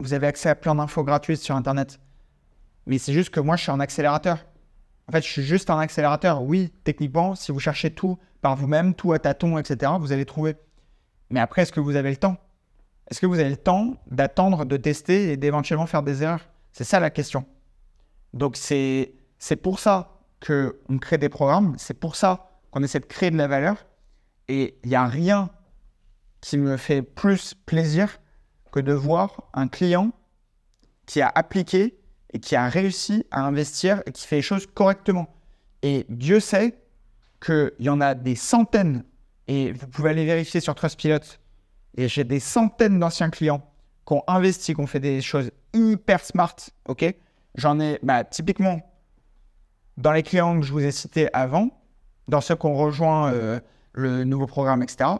[0.00, 2.00] vous avez accès à plein d'infos gratuites sur Internet.
[2.86, 4.44] Mais c'est juste que moi, je suis un accélérateur.
[5.08, 6.42] En fait, je suis juste un accélérateur.
[6.42, 10.56] Oui, techniquement, si vous cherchez tout par vous-même, tout à tâtons, etc., vous allez trouver.
[11.30, 12.36] Mais après, est-ce que vous avez le temps?
[13.10, 16.48] Est-ce que vous avez le temps d'attendre, de tester et d'éventuellement faire des erreurs?
[16.72, 17.44] C'est ça la question.
[18.34, 23.06] Donc, c'est c'est pour ça qu'on crée des programmes, c'est pour ça qu'on essaie de
[23.06, 23.86] créer de la valeur.
[24.48, 25.50] Et il n'y a rien
[26.40, 28.18] qui me fait plus plaisir
[28.70, 30.12] que de voir un client
[31.06, 31.98] qui a appliqué
[32.32, 35.34] et qui a réussi à investir et qui fait les choses correctement.
[35.82, 36.78] Et Dieu sait
[37.44, 39.04] qu'il y en a des centaines,
[39.46, 41.20] et vous pouvez aller vérifier sur Trustpilot,
[41.96, 43.62] et j'ai des centaines d'anciens clients
[44.06, 47.14] qui ont investi, qui ont fait des choses hyper smart, ok?
[47.54, 48.80] J'en ai, bah, typiquement,
[49.96, 51.70] dans les clients que je vous ai cités avant,
[52.28, 53.60] dans ceux qui ont rejoint euh,
[53.92, 55.10] le nouveau programme, etc.,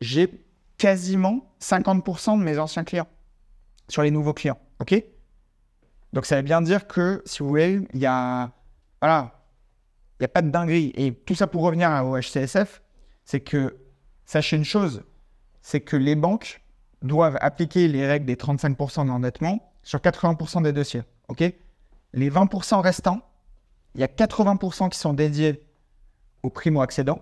[0.00, 0.44] j'ai
[0.76, 3.08] quasiment 50% de mes anciens clients
[3.88, 5.02] sur les nouveaux clients, ok?
[6.12, 8.50] Donc ça veut bien dire que, si vous voulez, il y a,
[9.00, 9.32] voilà,
[10.18, 10.92] il n'y a pas de dinguerie.
[10.96, 12.82] Et tout ça pour revenir au HCSF,
[13.24, 13.76] c'est que,
[14.24, 15.02] sachez une chose,
[15.60, 16.62] c'est que les banques
[17.02, 21.02] doivent appliquer les règles des 35% d'endettement sur 80% des dossiers.
[21.28, 21.44] OK?
[22.14, 23.20] Les 20% restants,
[23.94, 25.64] il y a 80% qui sont dédiés
[26.42, 27.20] au primo-accédant.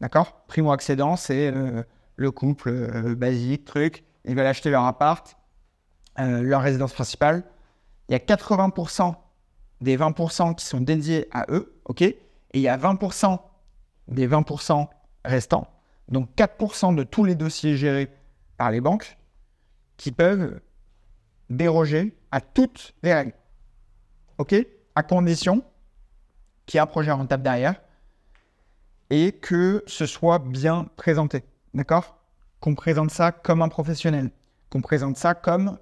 [0.00, 0.44] D'accord?
[0.46, 1.82] Primo-accédant, c'est euh,
[2.16, 4.04] le couple euh, basique, truc.
[4.24, 5.36] Ils veulent acheter leur appart,
[6.18, 7.44] euh, leur résidence principale.
[8.08, 9.14] Il y a 80%
[9.80, 11.80] des 20% qui sont dédiés à eux.
[12.00, 12.18] Et
[12.54, 13.38] il y a 20%
[14.08, 14.86] des 20%
[15.24, 15.66] restants,
[16.08, 18.10] donc 4% de tous les dossiers gérés
[18.56, 19.16] par les banques,
[19.96, 20.60] qui peuvent
[21.50, 23.34] déroger à toutes les règles.
[24.94, 25.64] À condition
[26.66, 27.80] qu'il y ait un projet rentable derrière
[29.10, 31.44] et que ce soit bien présenté.
[31.74, 32.18] D'accord?
[32.60, 34.30] Qu'on présente ça comme un professionnel.
[34.70, 35.78] Qu'on présente ça comme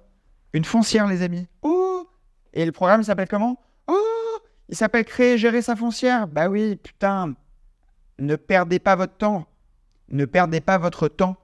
[0.53, 1.47] une foncière, les amis.
[1.61, 2.07] Oh
[2.53, 3.59] Et le programme s'appelle comment?
[3.87, 4.37] Oh
[4.69, 6.27] Il s'appelle Créer, gérer sa foncière.
[6.27, 7.33] Bah oui, putain.
[8.19, 9.47] Ne perdez pas votre temps.
[10.09, 11.37] Ne perdez pas votre temps.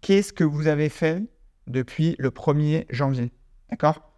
[0.00, 1.22] Qu'est-ce que vous avez fait
[1.66, 3.32] depuis le 1er janvier
[3.70, 4.10] D'accord?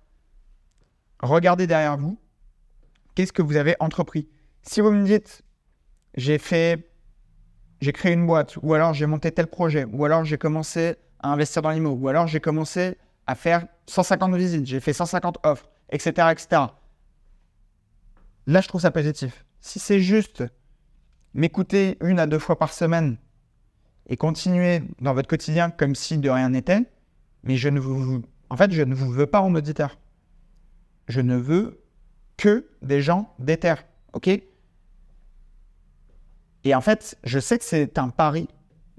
[1.23, 2.19] Regardez derrière vous.
[3.15, 4.29] Qu'est-ce que vous avez entrepris?
[4.69, 5.43] Si vous me dites,
[6.17, 6.91] j'ai fait,
[7.81, 11.33] j'ai créé une boîte, ou alors j'ai monté tel projet, ou alors j'ai commencé à
[11.33, 12.99] investir dans l'IMO, ou alors j'ai commencé
[13.29, 16.63] à faire 150 visites, j'ai fait 150 offres, etc., etc.
[18.49, 19.45] Là, je trouve ça positif.
[19.61, 20.43] Si c'est juste
[21.33, 23.19] m'écouter une à deux fois par semaine
[24.09, 26.83] et continuer dans votre quotidien comme si de rien n'était,
[27.45, 29.97] mais je ne vous, en fait, je ne vous veux pas en auditeur.
[31.07, 31.85] Je ne veux
[32.37, 33.75] que des gens déter,
[34.13, 34.29] ok?
[36.67, 38.49] Et en fait, je sais que c'est un pari.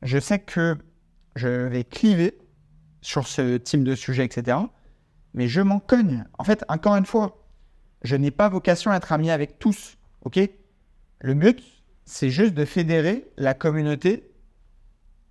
[0.01, 0.77] Je sais que
[1.35, 2.37] je vais cliver
[3.01, 4.57] sur ce type de sujet, etc.
[5.33, 6.23] Mais je m'en cogne.
[6.37, 7.45] En fait, encore une fois,
[8.03, 10.39] je n'ai pas vocation à être ami avec tous, ok?
[11.19, 11.61] Le but,
[12.05, 14.31] c'est juste de fédérer la communauté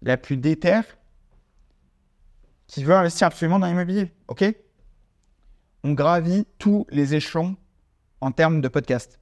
[0.03, 0.85] la plus déterre
[2.67, 4.13] qui veut investir absolument dans l'immobilier.
[4.29, 4.45] OK?
[5.85, 7.57] On gravit tous les échelons
[8.21, 9.21] en termes de podcast.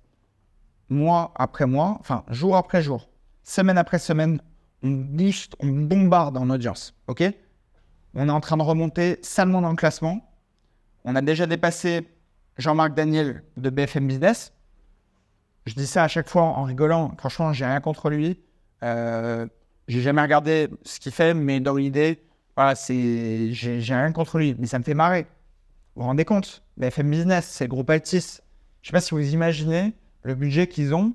[0.91, 3.09] Mois après mois, enfin jour après jour,
[3.43, 4.41] semaine après semaine,
[4.83, 6.95] on booste, on bombarde en audience.
[7.07, 7.23] OK?
[8.15, 10.31] On est en train de remonter salement dans le classement.
[11.05, 12.09] On a déjà dépassé
[12.59, 14.53] Jean-Marc Daniel de BFM Business.
[15.67, 17.13] Je dis ça à chaque fois en rigolant.
[17.19, 18.41] Franchement, j'ai rien contre lui.
[18.83, 19.47] Euh,
[19.89, 22.23] j'ai jamais regardé ce qu'il fait, mais dans l'idée,
[22.57, 25.27] voilà, c'est, j'ai, rien contre lui, mais ça me fait marrer.
[25.95, 26.63] Vous vous rendez compte?
[26.77, 28.41] BFM Business, c'est le groupe Altis.
[28.83, 29.95] Je sais pas si vous imaginez
[30.25, 31.15] le budget qu'ils ont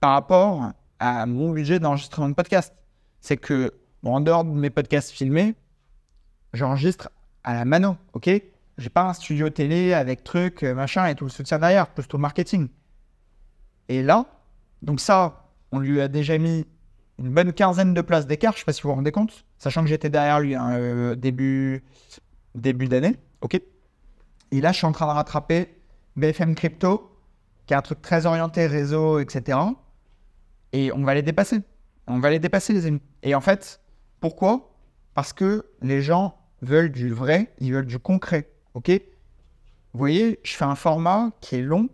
[0.00, 2.72] par rapport à mon budget d'enregistrement de podcast.
[3.20, 3.72] C'est que,
[4.04, 5.54] en dehors de mes podcasts filmés,
[6.54, 7.10] j'enregistre
[7.44, 8.30] à la mano, ok?
[8.78, 12.18] J'ai pas un studio télé avec trucs, machin, et tout le soutien derrière, plus au
[12.18, 12.68] marketing.
[13.88, 14.26] Et là,
[14.80, 16.66] donc ça, on lui a déjà mis
[17.18, 19.82] une bonne quinzaine de places d'écart, je sais pas si vous vous rendez compte, sachant
[19.82, 21.84] que j'étais derrière lui hein, euh, début,
[22.54, 23.60] début d'année, ok?
[24.50, 25.74] Et là, je suis en train de rattraper
[26.16, 27.11] BFM Crypto,
[27.66, 29.58] qui est un truc très orienté réseau, etc.
[30.72, 31.62] Et on va les dépasser.
[32.06, 33.02] On va les dépasser, les amis.
[33.22, 33.80] Et en fait,
[34.20, 34.74] pourquoi?
[35.14, 38.90] Parce que les gens veulent du vrai, ils veulent du concret, ok?
[38.90, 41.88] Vous voyez, je fais un format qui est long,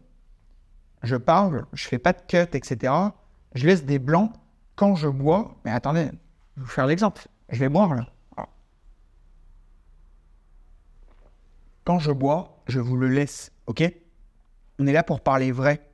[1.02, 2.92] je parle, je fais pas de cut, etc.
[3.54, 4.32] Je laisse des blancs
[4.76, 6.04] quand je bois, mais attendez,
[6.56, 7.26] je vais vous faire l'exemple.
[7.48, 8.06] Je vais boire là.
[11.84, 13.82] Quand je bois, je vous le laisse, ok?
[14.78, 15.88] On est là pour parler vrai.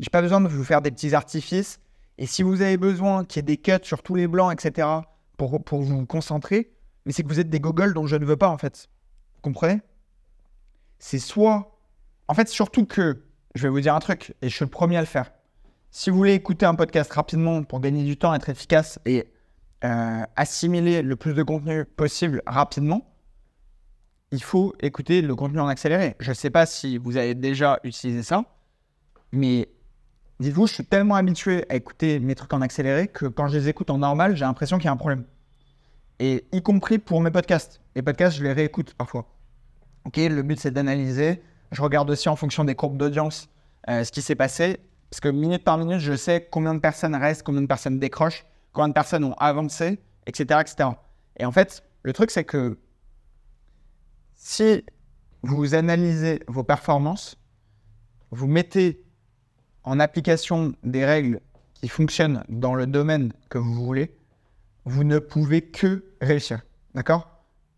[0.00, 1.80] J'ai pas besoin de vous faire des petits artifices.
[2.18, 4.88] Et si vous avez besoin qu'il y ait des cuts sur tous les blancs, etc.,
[5.36, 6.72] pour, pour vous concentrer,
[7.04, 8.88] mais c'est que vous êtes des gogoles dont je ne veux pas, en fait.
[9.34, 9.80] Vous comprenez?
[10.98, 11.76] C'est soit.
[12.28, 14.96] En fait, surtout que, je vais vous dire un truc, et je suis le premier
[14.96, 15.32] à le faire.
[15.90, 19.28] Si vous voulez écouter un podcast rapidement pour gagner du temps, être efficace et
[19.84, 23.13] euh, assimiler le plus de contenu possible rapidement,
[24.34, 26.16] il faut écouter le contenu en accéléré.
[26.18, 28.44] Je ne sais pas si vous avez déjà utilisé ça,
[29.30, 29.68] mais
[30.40, 33.68] dites-vous, je suis tellement habitué à écouter mes trucs en accéléré que quand je les
[33.68, 35.24] écoute en normal, j'ai l'impression qu'il y a un problème.
[36.18, 37.80] Et y compris pour mes podcasts.
[37.94, 39.28] Les podcasts, je les réécoute parfois.
[40.04, 41.40] Ok, le but c'est d'analyser.
[41.70, 43.48] Je regarde aussi en fonction des courbes d'audience
[43.88, 47.14] euh, ce qui s'est passé parce que minute par minute, je sais combien de personnes
[47.14, 50.60] restent, combien de personnes décrochent, combien de personnes ont avancé, etc.
[50.60, 50.88] etc.
[51.36, 52.76] Et en fait, le truc, c'est que
[54.46, 54.84] si
[55.42, 57.38] vous analysez vos performances,
[58.30, 59.02] vous mettez
[59.84, 61.40] en application des règles
[61.72, 64.14] qui fonctionnent dans le domaine que vous voulez,
[64.84, 66.60] vous ne pouvez que réussir.
[66.94, 67.26] D'accord?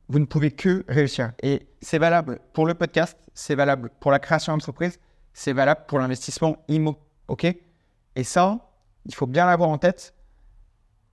[0.09, 1.35] Vous ne pouvez que réussir.
[1.41, 4.99] Et c'est valable pour le podcast, c'est valable pour la création d'entreprise,
[5.35, 6.99] c'est valable pour l'investissement IMO.
[7.29, 7.45] OK?
[7.45, 8.73] Et ça,
[9.05, 10.17] il faut bien l'avoir en tête.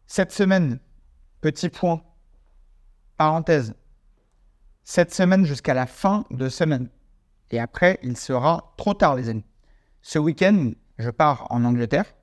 [0.07, 0.79] Cette semaine,
[1.41, 2.01] petit point,
[3.17, 3.75] parenthèse,
[4.83, 6.89] cette semaine jusqu'à la fin de semaine.
[7.51, 9.45] Et après, il sera trop tard, les amis.
[10.01, 12.13] Ce week-end, je pars en Angleterre.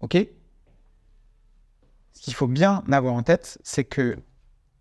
[0.00, 0.16] OK?
[2.12, 4.18] Ce qu'il faut bien avoir en tête, c'est que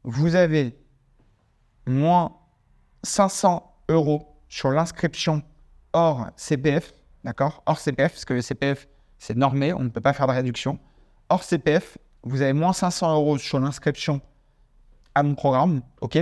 [0.04, 0.78] vous avez
[1.86, 2.36] moins
[3.04, 5.44] 500 euros sur l'inscription
[5.94, 6.94] hors CPF.
[7.24, 7.64] D'accord?
[7.66, 10.80] Hors CPF, parce que le CPF, c'est normé, on ne peut pas faire de réduction.
[11.30, 14.22] Hors CPF, vous avez moins 500 euros sur l'inscription
[15.16, 15.82] à mon programme.
[16.02, 16.18] OK?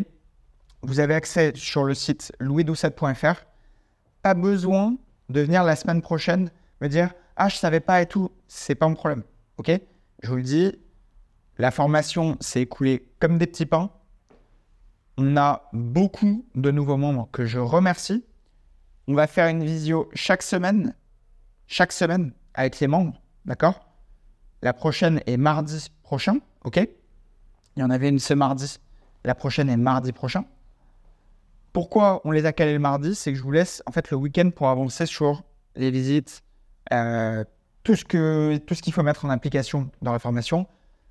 [0.83, 3.45] Vous avez accès sur le site louisdoucet.fr.
[4.21, 4.95] Pas besoin
[5.29, 8.31] de venir la semaine prochaine me dire Ah, je savais pas et tout.
[8.47, 9.23] C'est pas mon problème.
[9.57, 9.71] OK?
[10.23, 10.73] Je vous le dis,
[11.57, 13.91] la formation s'est écoulée comme des petits pains.
[15.17, 18.23] On a beaucoup de nouveaux membres que je remercie.
[19.07, 20.93] On va faire une visio chaque semaine,
[21.65, 23.87] chaque semaine avec les membres, d'accord?
[24.61, 26.77] La prochaine est mardi prochain, ok?
[27.75, 28.79] Il y en avait une ce mardi,
[29.23, 30.45] la prochaine est mardi prochain.
[31.77, 34.17] Pourquoi on les a calés le mardi C'est que je vous laisse en fait le
[34.17, 35.43] week-end pour avancer sur
[35.75, 36.41] les visites,
[36.91, 37.43] euh,
[37.83, 40.65] tout ce que tout ce qu'il faut mettre en application dans la formation.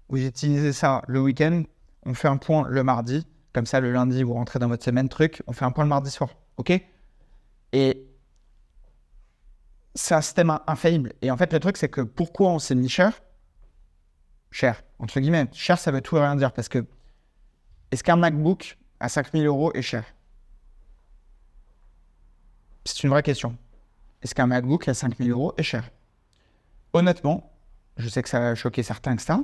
[0.09, 1.63] Vous utilisez ça le week-end,
[2.05, 5.09] on fait un point le mardi, comme ça le lundi vous rentrez dans votre semaine
[5.09, 6.73] truc, on fait un point le mardi soir, ok?
[7.73, 8.05] Et
[9.95, 11.13] c'est un système infaillible.
[11.23, 13.13] Et en fait le truc c'est que pourquoi on s'est mis cher?
[14.51, 15.47] Cher, entre guillemets.
[15.53, 16.85] Cher ça veut tout et rien dire parce que
[17.93, 20.03] est-ce qu'un MacBook à 5000 euros est cher?
[22.87, 23.57] C'est une vraie question.
[24.23, 25.91] Est-ce qu'un MacBook à 5000 euros est cher?
[26.93, 27.53] Honnêtement,
[27.97, 29.41] je sais que ça va choquer certains, etc.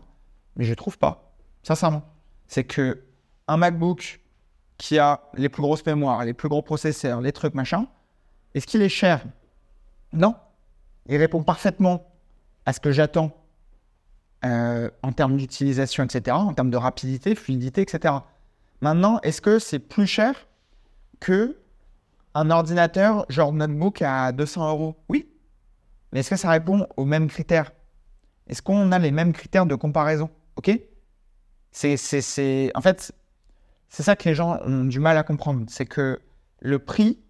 [0.54, 1.34] Mais je ne trouve pas.
[1.64, 2.04] Sincèrement.
[2.46, 3.02] C'est que
[3.48, 4.20] un MacBook
[4.78, 7.88] qui a les plus grosses mémoires, les plus gros processeurs, les trucs machin,
[8.54, 9.24] est-ce qu'il est cher?
[10.12, 10.36] Non.
[11.06, 12.06] Il répond parfaitement
[12.64, 13.36] à ce que j'attends
[14.44, 18.14] euh, en termes d'utilisation, etc., en termes de rapidité, fluidité, etc.
[18.80, 20.46] Maintenant, est-ce que c'est plus cher
[21.18, 21.56] que
[22.34, 25.28] un ordinateur genre notebook à 200 euros Oui.
[26.12, 27.72] Mais est-ce que ça répond aux mêmes critères?
[28.46, 30.30] Est-ce qu'on a les mêmes critères de comparaison?
[30.56, 30.70] Ok?
[31.70, 33.12] C'est, c'est, En fait,
[33.88, 35.64] c'est ça que les gens ont du mal à comprendre.
[35.68, 36.20] C'est que
[36.60, 37.22] le prix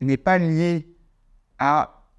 [0.00, 0.88] n'est pas lié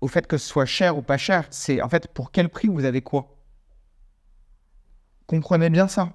[0.02, 1.46] au fait que ce soit cher ou pas cher.
[1.52, 3.36] C'est en fait pour quel prix vous avez quoi?
[5.28, 6.14] Comprenez bien ça.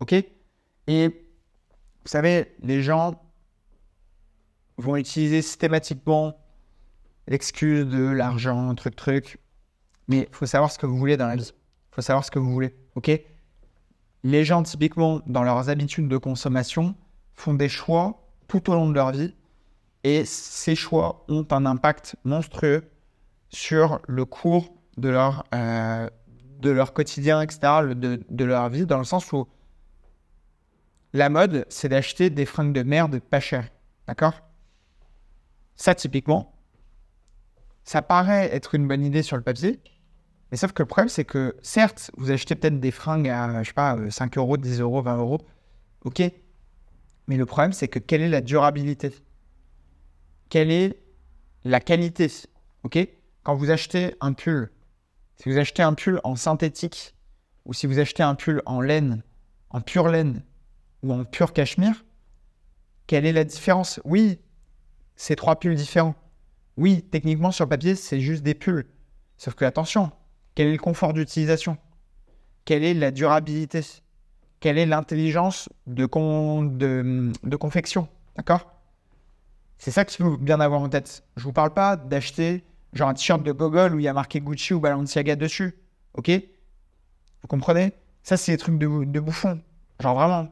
[0.00, 0.14] Ok?
[0.86, 3.20] Et vous savez, les gens
[4.80, 6.36] vont utiliser systématiquement
[7.28, 9.38] l'excuse de l'argent, truc, truc.
[10.08, 11.52] Mais il faut savoir ce que vous voulez dans la vie.
[11.52, 12.74] Il faut savoir ce que vous voulez.
[12.96, 13.10] OK?
[14.22, 16.94] Les gens, typiquement, dans leurs habitudes de consommation,
[17.34, 19.34] font des choix tout au long de leur vie.
[20.02, 22.90] Et ces choix ont un impact monstrueux
[23.50, 26.08] sur le cours de leur, euh,
[26.58, 27.60] de leur quotidien, etc.,
[27.94, 29.46] de, de leur vie, dans le sens où
[31.12, 33.68] la mode, c'est d'acheter des fringues de merde pas chères.
[34.06, 34.34] D'accord?
[35.80, 36.52] Ça, typiquement,
[37.84, 39.80] ça paraît être une bonne idée sur le papier,
[40.50, 43.68] mais sauf que le problème, c'est que certes, vous achetez peut-être des fringues à, je
[43.68, 45.40] sais pas, 5 euros, 10 euros, 20 euros,
[46.04, 46.22] ok,
[47.28, 49.14] mais le problème, c'est que quelle est la durabilité?
[50.50, 51.02] Quelle est
[51.64, 52.30] la qualité
[52.82, 52.98] Ok?
[53.42, 54.70] Quand vous achetez un pull,
[55.36, 57.14] si vous achetez un pull en synthétique,
[57.64, 59.22] ou si vous achetez un pull en laine,
[59.70, 60.44] en pure laine,
[61.02, 62.04] ou en pur cachemire,
[63.06, 63.98] quelle est la différence?
[64.04, 64.40] Oui,
[65.20, 66.14] c'est trois pulls différents.
[66.78, 68.86] Oui, techniquement, sur le papier, c'est juste des pulls.
[69.36, 70.12] Sauf que, attention,
[70.54, 71.76] quel est le confort d'utilisation?
[72.64, 73.82] Quelle est la durabilité?
[74.60, 78.08] Quelle est l'intelligence de, confection?
[78.34, 78.72] D'accord?
[79.76, 81.22] C'est ça qu'il faut bien avoir en tête.
[81.36, 84.14] Je ne vous parle pas d'acheter genre un t-shirt de Gogol où il y a
[84.14, 85.78] marqué Gucci ou Balenciaga dessus.
[86.14, 86.30] Ok?
[87.42, 87.92] Vous comprenez?
[88.22, 89.60] Ça, c'est des trucs de, de bouffon.
[90.00, 90.48] Genre vraiment.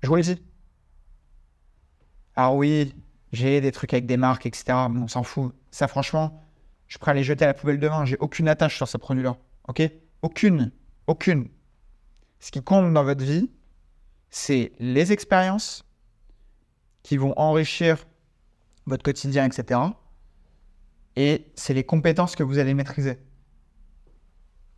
[0.00, 0.53] Je vous le.
[2.36, 2.94] Alors oui,
[3.32, 4.64] j'ai des trucs avec des marques, etc.
[4.72, 5.54] on s'en fout.
[5.70, 6.42] Ça, franchement,
[6.88, 8.04] je pourrais les jeter à la poubelle demain.
[8.04, 9.36] J'ai aucune attache sur ce produit-là.
[9.68, 9.82] OK?
[10.22, 10.72] Aucune.
[11.06, 11.48] Aucune.
[12.40, 13.50] Ce qui compte dans votre vie,
[14.30, 15.84] c'est les expériences
[17.02, 18.06] qui vont enrichir
[18.86, 19.80] votre quotidien, etc.
[21.16, 23.18] Et c'est les compétences que vous allez maîtriser.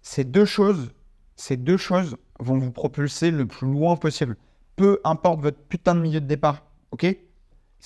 [0.02, 0.92] Ces deux choses,
[1.34, 4.36] ces deux choses vont vous propulser le plus loin possible
[4.76, 7.06] peu importe votre putain de milieu de départ, OK?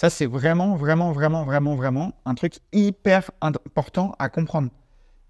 [0.00, 4.70] Ça, c'est vraiment, vraiment, vraiment, vraiment, vraiment un truc hyper important à comprendre.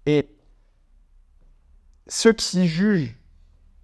[0.05, 0.29] Et
[2.07, 3.13] ceux qui jugent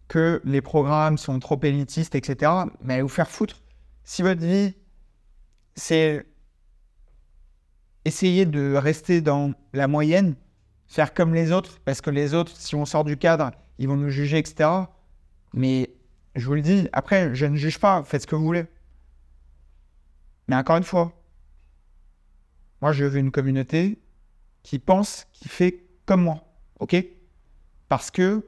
[0.08, 3.62] que les programmes sont trop élitistes, etc., mais vous faire foutre.
[4.06, 4.76] Si votre vie,
[5.76, 6.26] c'est
[8.06, 10.38] essayer de rester dans la moyenne,
[10.86, 13.98] faire comme les autres, parce que les autres, si on sort du cadre, ils vont
[13.98, 14.70] nous juger, etc.
[15.54, 15.90] Mais
[16.38, 18.68] je vous le dis, après, je ne juge pas, faites ce que vous voulez.
[20.48, 21.14] Mais encore une fois,
[22.82, 24.00] moi, je veux une communauté
[24.64, 26.44] qui pense, qui fait comme moi,
[26.80, 26.96] ok?
[27.90, 28.48] Parce que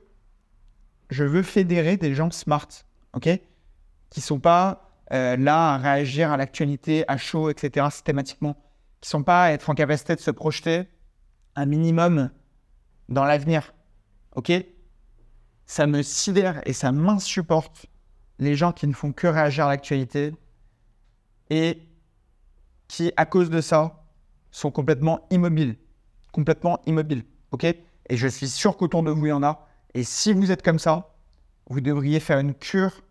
[1.10, 2.68] je veux fédérer des gens smart,
[3.14, 3.30] ok?
[4.10, 7.88] Qui sont pas euh, là à réagir à l'actualité, à chaud, etc.
[7.92, 8.56] systématiquement.
[9.02, 10.88] Qui sont pas à être en capacité de se projeter
[11.56, 12.30] un minimum
[13.08, 13.74] dans l'avenir,
[14.36, 14.52] ok?
[15.66, 17.88] Ça me sidère et ça m'insupporte
[18.38, 20.34] les gens qui ne font que réagir à l'actualité
[21.50, 21.89] et
[22.90, 24.04] qui, à cause de ça,
[24.52, 25.78] sont complètement immobiles.
[26.34, 27.24] Complètement immobiles.
[27.52, 27.64] OK?
[27.64, 29.66] Et je suis sûr qu'autour de vous, il y en a.
[29.94, 31.14] Et si vous êtes comme ça,
[31.70, 33.02] vous devriez faire une cure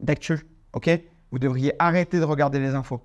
[0.00, 0.46] d'actu.
[0.72, 0.90] OK?
[1.30, 3.00] Vous devriez arrêter de regarder les infos.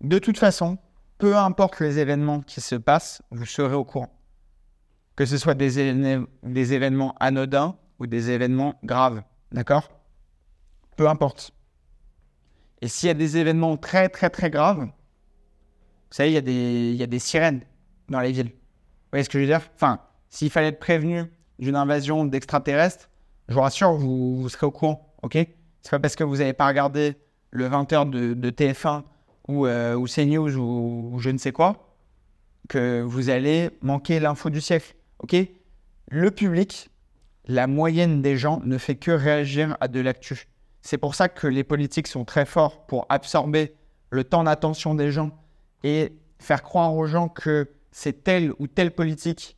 [0.00, 0.78] De toute façon,
[1.18, 4.12] peu importe les événements qui se passent, vous serez au courant.
[5.16, 9.22] Que ce soit des, des événements anodins ou des événements graves.
[9.52, 9.90] D'accord?
[10.96, 11.52] Peu importe.
[12.82, 14.80] Et s'il y a des événements très, très, très graves,
[16.10, 17.60] vous savez, il y, a des, il y a des sirènes
[18.08, 18.48] dans les villes.
[18.48, 19.60] Vous voyez ce que je veux dire?
[19.74, 21.24] Enfin, s'il fallait être prévenu
[21.58, 23.10] d'une invasion d'extraterrestres,
[23.48, 25.34] je vous rassure, vous, serez au courant, ok?
[25.82, 27.16] C'est pas parce que vous n'avez pas regardé
[27.50, 29.02] le 20h de, TF1
[29.48, 31.86] ou, euh, ou CNews ou, ou, je ne sais quoi
[32.68, 35.36] que vous allez manquer l'info du siècle, ok?
[36.08, 36.90] Le public,
[37.46, 40.46] la moyenne des gens ne fait que réagir à de l'actu.
[40.82, 43.74] C'est pour ça que les politiques sont très forts pour absorber
[44.10, 45.30] le temps d'attention des gens
[45.84, 49.56] et faire croire aux gens que c'est telle ou telle politique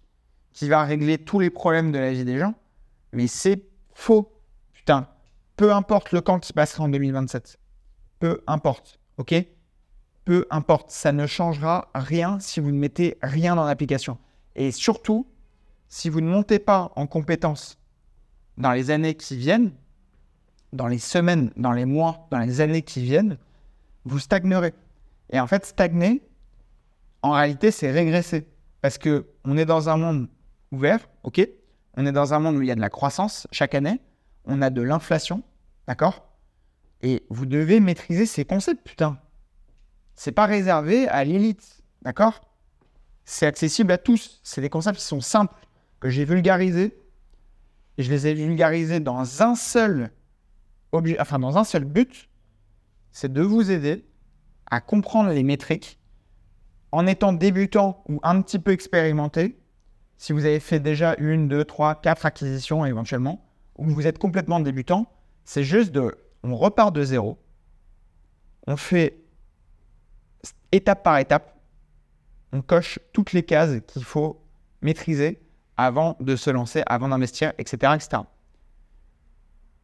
[0.52, 2.54] qui va régler tous les problèmes de la vie des gens.
[3.12, 3.62] Mais c'est
[3.94, 4.32] faux.
[4.72, 5.08] Putain,
[5.56, 7.58] peu importe le camp qui passera en 2027.
[8.18, 9.34] Peu importe, ok?
[10.24, 14.18] Peu importe, ça ne changera rien si vous ne mettez rien dans l'application.
[14.54, 15.26] Et surtout,
[15.88, 17.78] si vous ne montez pas en compétence
[18.56, 19.72] dans les années qui viennent,
[20.72, 23.38] dans les semaines, dans les mois, dans les années qui viennent,
[24.04, 24.74] vous stagnerez.
[25.30, 26.22] Et en fait, stagner,
[27.22, 28.46] en réalité, c'est régresser.
[28.80, 30.28] Parce que on est dans un monde
[30.72, 31.46] ouvert, ok
[31.96, 34.00] On est dans un monde où il y a de la croissance chaque année,
[34.44, 35.42] on a de l'inflation,
[35.86, 36.26] d'accord
[37.02, 39.18] Et vous devez maîtriser ces concepts, putain.
[40.14, 42.40] C'est pas réservé à l'élite, d'accord
[43.24, 44.40] C'est accessible à tous.
[44.42, 45.54] C'est des concepts qui sont simples,
[46.00, 46.96] que j'ai vulgarisés
[47.98, 50.10] je les ai vulgarisés dans un seul
[50.92, 52.28] dans un seul but,
[53.10, 54.04] c'est de vous aider
[54.70, 55.98] à comprendre les métriques
[56.92, 59.58] en étant débutant ou un petit peu expérimenté.
[60.18, 63.44] Si vous avez fait déjà une, deux, trois, quatre acquisitions éventuellement,
[63.76, 65.10] ou vous êtes complètement débutant,
[65.44, 67.38] c'est juste de, on repart de zéro,
[68.66, 69.18] on fait
[70.70, 71.58] étape par étape,
[72.52, 74.44] on coche toutes les cases qu'il faut
[74.82, 75.42] maîtriser
[75.76, 77.94] avant de se lancer, avant d'investir, etc.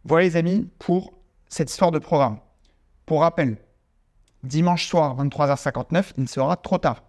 [0.09, 1.13] Voilà les amis pour
[1.51, 2.39] cette histoire de programme.
[3.05, 3.59] Pour rappel,
[4.43, 7.03] dimanche soir 23h59, il sera trop tard.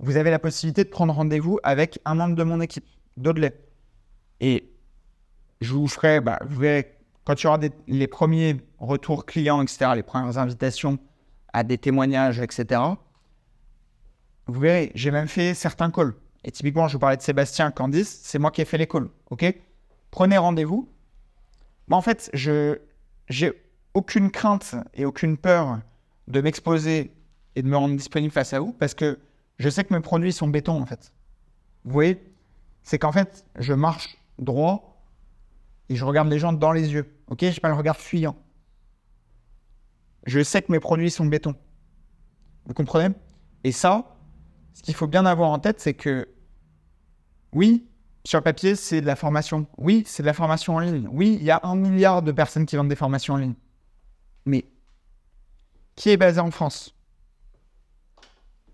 [0.00, 2.84] Vous avez la possibilité de prendre rendez-vous avec un membre de mon équipe,
[3.16, 3.54] d'Audley.
[4.40, 4.72] Et
[5.60, 9.92] je vous ferai, bah, vous verrez, quand il y aura les premiers retours clients, etc.,
[9.94, 10.98] les premières invitations
[11.52, 12.80] à des témoignages, etc.,
[14.48, 16.14] vous verrez, j'ai même fait certains calls.
[16.42, 19.10] Et typiquement, je vous parlais de Sébastien Candice, c'est moi qui ai fait les calls.
[19.30, 19.44] OK?
[20.10, 20.91] Prenez rendez-vous.
[21.92, 22.78] Moi, en fait, je
[23.28, 23.52] j'ai
[23.92, 25.78] aucune crainte et aucune peur
[26.26, 27.12] de m'exposer
[27.54, 29.18] et de me rendre disponible face à vous parce que
[29.58, 31.12] je sais que mes produits sont béton, en fait.
[31.84, 32.34] Vous voyez?
[32.82, 35.04] C'est qu'en fait, je marche droit
[35.90, 37.14] et je regarde les gens dans les yeux.
[37.26, 37.40] OK?
[37.42, 38.36] Je n'ai pas le regard fuyant.
[40.24, 41.54] Je sais que mes produits sont béton.
[42.64, 43.14] Vous comprenez?
[43.64, 44.16] Et ça,
[44.72, 46.26] ce qu'il faut bien avoir en tête, c'est que
[47.52, 47.86] oui,
[48.24, 49.66] sur papier, c'est de la formation.
[49.78, 51.08] Oui, c'est de la formation en ligne.
[51.10, 53.54] Oui, il y a un milliard de personnes qui vendent des formations en ligne.
[54.44, 54.64] Mais
[55.96, 56.94] qui est basé en France?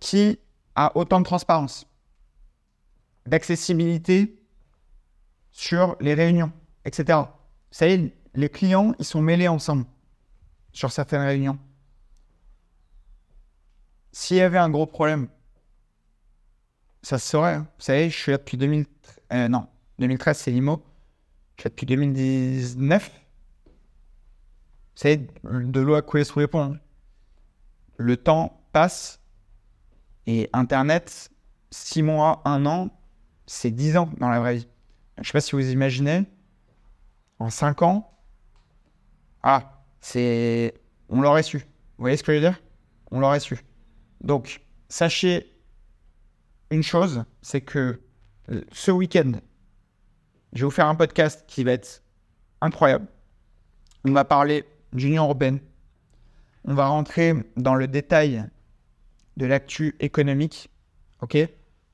[0.01, 0.39] Qui
[0.75, 1.87] a autant de transparence,
[3.27, 4.41] d'accessibilité
[5.51, 6.53] sur les réunions,
[6.85, 7.19] etc.
[7.19, 7.27] Vous
[7.73, 9.87] savez, les clients, ils sont mêlés ensemble
[10.73, 11.59] sur certaines réunions.
[14.13, 15.29] S'il y avait un gros problème,
[17.03, 17.55] ça se saurait.
[17.55, 17.69] Hein.
[17.79, 19.18] Vous savez, je suis là depuis 2013.
[19.33, 19.67] Euh, non,
[19.99, 20.83] 2013, c'est l'IMO.
[21.63, 23.11] Depuis 2019.
[23.15, 23.71] Vous
[24.95, 26.77] savez, de l'eau a coulé sous les ponts.
[27.97, 29.21] Le temps passe
[30.27, 31.31] et Internet,
[31.71, 32.91] six mois, un an,
[33.47, 34.69] c'est dix ans dans la vraie vie.
[35.17, 36.25] Je ne sais pas si vous imaginez,
[37.39, 38.19] en cinq ans,
[39.43, 40.75] ah, c'est.
[41.09, 41.59] On l'aurait su.
[41.59, 41.65] Vous
[42.03, 42.61] voyez ce que je veux dire?
[43.11, 43.59] On l'aurait su.
[44.21, 45.55] Donc, sachez
[46.71, 48.01] une chose, c'est que
[48.73, 49.33] ce week-end,
[50.53, 52.03] je vais vous faire un podcast qui va être
[52.61, 53.07] incroyable.
[54.05, 55.61] On va parler d'Union européenne.
[56.65, 58.45] On va rentrer dans le détail
[59.37, 60.71] de l'actu économique,
[61.21, 61.37] ok,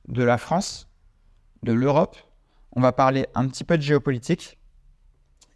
[0.07, 0.89] de la France,
[1.63, 2.17] de l'Europe.
[2.71, 4.57] On va parler un petit peu de géopolitique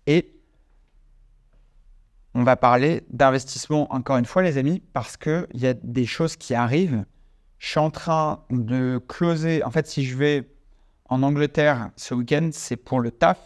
[0.08, 0.39] et
[2.34, 6.36] on va parler d'investissement encore une fois, les amis, parce qu'il y a des choses
[6.36, 7.06] qui arrivent.
[7.58, 9.64] Je suis en train de closer.
[9.64, 10.47] En fait, si je vais
[11.10, 13.39] en Angleterre ce week-end, c'est pour le taf.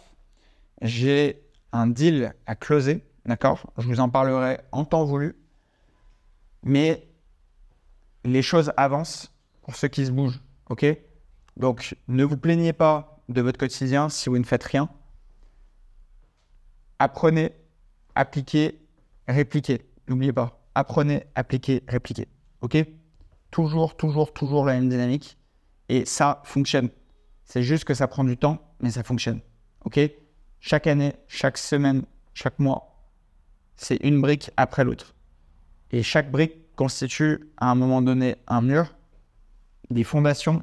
[0.82, 1.42] J'ai
[1.72, 3.72] un deal à closer, d'accord?
[3.78, 5.36] Je vous en parlerai en temps voulu.
[6.62, 7.08] Mais
[8.24, 10.86] les choses avancent pour ceux qui se bougent, ok?
[11.56, 14.88] Donc, ne vous plaignez pas de votre quotidien si vous ne faites rien.
[16.98, 17.52] Apprenez,
[18.14, 18.80] appliquez,
[19.26, 19.90] répliquez.
[20.08, 20.60] N'oubliez pas.
[20.74, 22.28] Apprenez, appliquez, répliquez.
[22.60, 22.76] Ok?
[23.50, 25.38] Toujours, toujours, toujours la même dynamique.
[25.88, 26.90] Et ça fonctionne.
[27.44, 29.40] C'est juste que ça prend du temps, mais ça fonctionne.
[29.84, 30.00] OK?
[30.60, 32.94] Chaque année, chaque semaine, chaque mois,
[33.76, 35.14] c'est une brique après l'autre.
[35.90, 38.94] Et chaque brique constitue à un moment donné un mur,
[39.90, 40.62] des fondations.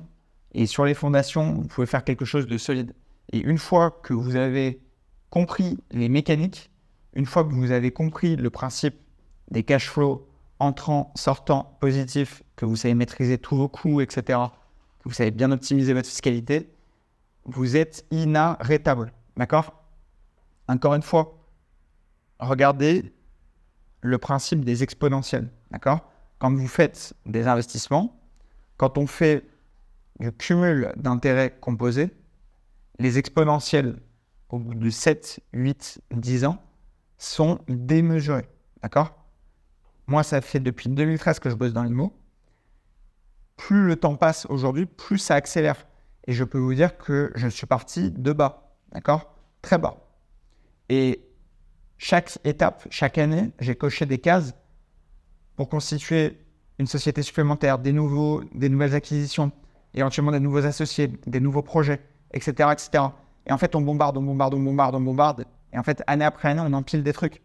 [0.54, 2.94] Et sur les fondations, vous pouvez faire quelque chose de solide.
[3.32, 4.82] Et une fois que vous avez
[5.30, 6.70] compris les mécaniques,
[7.14, 8.96] une fois que vous avez compris le principe
[9.50, 10.28] des cash flows
[10.60, 14.40] entrants, sortants, positifs, que vous savez maîtriser tous vos coûts, etc.,
[15.06, 16.72] vous savez bien optimiser votre fiscalité,
[17.46, 19.12] vous êtes inarrêtable.
[19.38, 19.84] D'accord?
[20.68, 21.38] Encore une fois,
[22.40, 23.14] regardez
[24.02, 25.50] le principe des exponentiels.
[25.72, 26.12] D'accord?
[26.40, 28.20] Quand vous faites des investissements,
[28.78, 29.46] quand on fait
[30.20, 32.12] le cumul d'intérêts composés,
[33.00, 34.00] les exponentiels
[34.50, 36.62] au bout de 7, 8, 10 ans
[37.18, 38.48] sont démesurés.
[38.82, 39.16] D'accord?
[40.08, 42.14] Moi, ça fait depuis 2013 que je bosse dans mots
[43.62, 45.86] plus le temps passe aujourd'hui, plus ça accélère.
[46.26, 49.36] Et je peux vous dire que je suis parti de bas, d'accord?
[49.62, 49.98] Très bas.
[50.90, 51.24] Et
[52.00, 54.56] chaque étape, chaque année, j'ai coché des cases
[55.56, 56.40] pour constituer
[56.80, 59.52] une société supplémentaire, des, nouveaux, des nouvelles acquisitions,
[59.94, 62.02] éventuellement des nouveaux associés, des nouveaux projets,
[62.34, 63.04] etc., etc.
[63.46, 65.46] Et en fait, on bombarde, on bombarde, on bombarde, on bombarde.
[65.72, 67.44] Et en fait, année après année, on empile des trucs.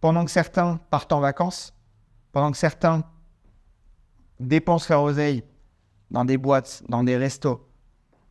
[0.00, 1.72] Pendant que certains partent en vacances,
[2.32, 3.04] pendant que certains
[4.40, 5.44] dépensent leur oseille
[6.10, 7.66] dans des boîtes, dans des restos,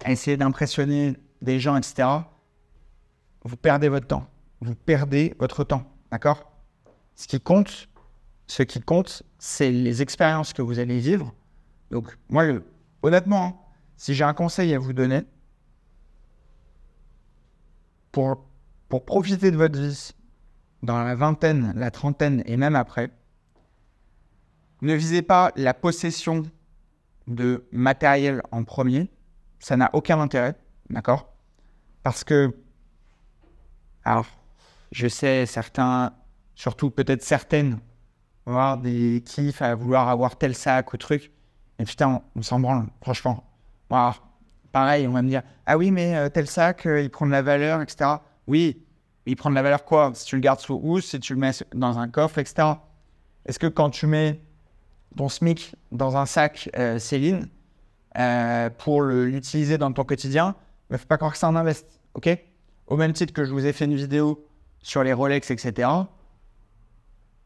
[0.03, 2.07] à essayer d'impressionner des gens, etc.,
[3.43, 4.27] vous perdez votre temps.
[4.61, 5.83] Vous perdez votre temps.
[6.11, 6.51] D'accord?
[7.15, 7.89] Ce qui compte,
[8.47, 11.33] ce qui compte, c'est les expériences que vous allez vivre.
[11.91, 12.45] Donc, moi,
[13.01, 13.55] honnêtement, hein,
[13.97, 15.23] si j'ai un conseil à vous donner,
[18.11, 18.45] pour,
[18.89, 20.11] pour profiter de votre vie
[20.83, 23.11] dans la vingtaine, la trentaine et même après,
[24.87, 26.43] ne visez pas la possession
[27.27, 29.09] de matériel en premier.
[29.59, 30.55] Ça n'a aucun intérêt,
[30.89, 31.33] d'accord?
[32.03, 32.53] Parce que,
[34.03, 34.25] alors,
[34.91, 36.13] je sais, certains,
[36.55, 37.79] surtout peut-être certaines,
[38.45, 41.31] avoir des kiffs à vouloir avoir tel sac ou truc.
[41.79, 43.43] Et putain, on s'en branle, franchement.
[44.71, 47.31] pareil, on va me dire, ah oui, mais euh, tel sac, euh, il prend de
[47.31, 48.09] la valeur, etc.
[48.47, 48.83] Oui,
[49.25, 50.11] il prend de la valeur quoi?
[50.13, 52.67] Si tu le gardes sous housse, si tu le mets dans un coffre, etc.
[53.45, 54.41] Est-ce que quand tu mets
[55.15, 57.47] ton SMIC dans un sac euh, Céline
[58.17, 60.55] euh, pour l'utiliser dans ton quotidien,
[60.89, 62.29] ne faut pas croire que c'est un invest, ok?
[62.87, 64.47] Au même titre que je vous ai fait une vidéo
[64.81, 65.89] sur les Rolex, etc.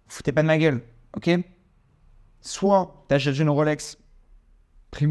[0.07, 0.82] Foutez pas de ma gueule,
[1.15, 1.30] ok?
[2.41, 3.97] Soit tu achètes une Rolex
[4.91, 5.07] prix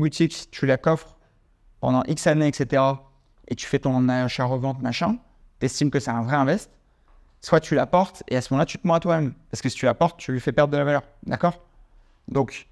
[0.50, 1.16] tu la coffres
[1.80, 2.82] pendant X années, etc.
[3.48, 5.18] Et tu fais ton achat-revente, machin,
[5.60, 6.70] estimes que c'est un vrai invest.
[7.40, 9.34] Soit tu la portes et à ce moment-là, tu te mens à toi-même.
[9.50, 11.02] Parce que si tu la portes, tu lui fais perdre de la valeur.
[11.24, 11.64] D'accord?
[12.28, 12.68] Donc,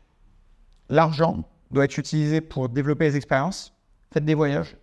[0.89, 3.73] l'argent doit être utilisé pour développer les expériences.
[4.13, 4.77] Faites des voyages,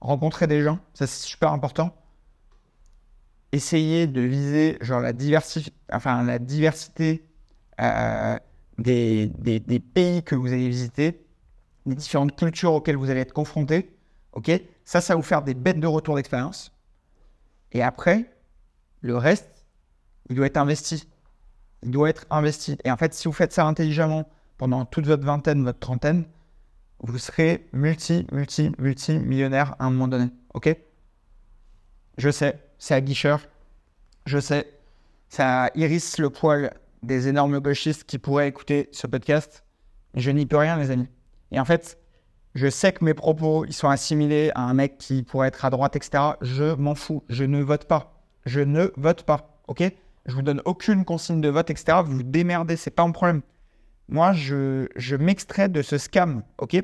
[0.00, 1.94] rencontrer des gens, ça c'est super important.
[3.52, 5.12] Essayez de viser genre la,
[5.92, 7.24] enfin, la diversité
[7.80, 8.38] euh,
[8.78, 9.30] des,
[9.94, 11.24] pays que vous allez visiter,
[11.86, 13.94] les différentes cultures auxquelles vous allez être confrontés.
[14.32, 14.50] Ok,
[14.84, 16.72] ça, ça va vous faire des bêtes de retour d'expérience.
[17.72, 18.30] Et après,
[19.00, 19.64] le reste,
[20.28, 21.08] il doit être investi
[21.82, 22.76] il doit être investi.
[22.84, 26.24] Et en fait, si vous faites ça intelligemment pendant toute votre vingtaine, votre trentaine,
[27.00, 30.30] vous serez multi, multi, multi millionnaire à un moment donné.
[30.54, 30.76] OK?
[32.16, 33.46] Je sais, c'est aguicheur.
[34.26, 34.68] Je sais,
[35.28, 39.64] ça irrisse le poil des énormes gauchistes qui pourraient écouter ce podcast.
[40.14, 41.08] Je n'y peux rien, les amis.
[41.52, 41.98] Et en fait,
[42.54, 45.70] je sais que mes propos, ils sont assimilés à un mec qui pourrait être à
[45.70, 46.32] droite, etc.
[46.40, 47.22] Je m'en fous.
[47.28, 48.20] Je ne vote pas.
[48.46, 49.60] Je ne vote pas.
[49.68, 49.84] OK?
[50.28, 52.00] Je vous donne aucune consigne de vote, etc.
[52.04, 53.40] Vous vous démerdez, c'est pas un problème.
[54.08, 56.42] Moi, je, je m'extrais de ce scam.
[56.58, 56.76] OK?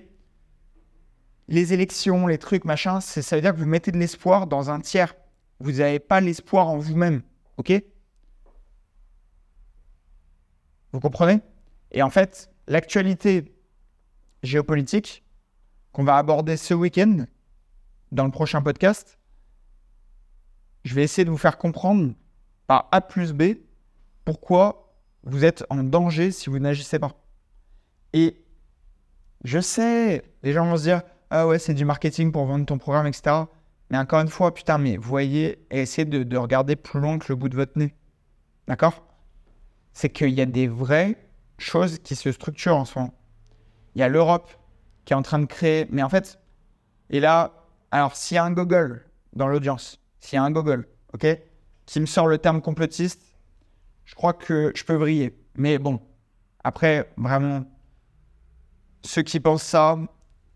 [1.49, 4.81] Les élections, les trucs, machin, ça veut dire que vous mettez de l'espoir dans un
[4.81, 5.15] tiers.
[5.61, 7.21] Vous n'avez pas l'espoir en vous-même.
[7.59, 7.71] OK?
[10.93, 11.41] Vous comprenez?
[11.93, 13.55] Et en fait, l'actualité
[14.43, 15.23] géopolitique
[15.93, 17.27] qu'on va aborder ce week-end
[18.11, 19.19] dans le prochain podcast,
[20.85, 22.15] je vais essayer de vous faire comprendre
[22.67, 23.55] par A plus B
[24.25, 27.13] pourquoi vous êtes en danger si vous n'agissez pas?
[28.13, 28.45] Et
[29.45, 32.79] je sais, les gens vont se dire Ah ouais, c'est du marketing pour vendre ton
[32.79, 33.45] programme, etc.
[33.91, 37.37] Mais encore une fois, putain, mais voyez essayez de, de regarder plus loin que le
[37.37, 37.95] bout de votre nez.
[38.67, 39.05] D'accord?
[39.93, 41.17] C'est qu'il y a des vraies
[41.59, 43.15] choses qui se structurent en ce moment.
[43.95, 44.51] Il y a l'Europe
[45.05, 45.87] qui est en train de créer.
[45.91, 46.41] Mais en fait,
[47.11, 47.53] et là,
[47.91, 49.05] alors s'il y a un Google
[49.35, 51.27] dans l'audience, s'il y a un Google, ok,
[51.87, 53.23] qui me sort le terme complotiste,
[54.05, 55.37] je crois que je peux vriller.
[55.57, 56.01] Mais bon,
[56.63, 57.65] après, vraiment,
[59.03, 59.99] ceux qui pensent ça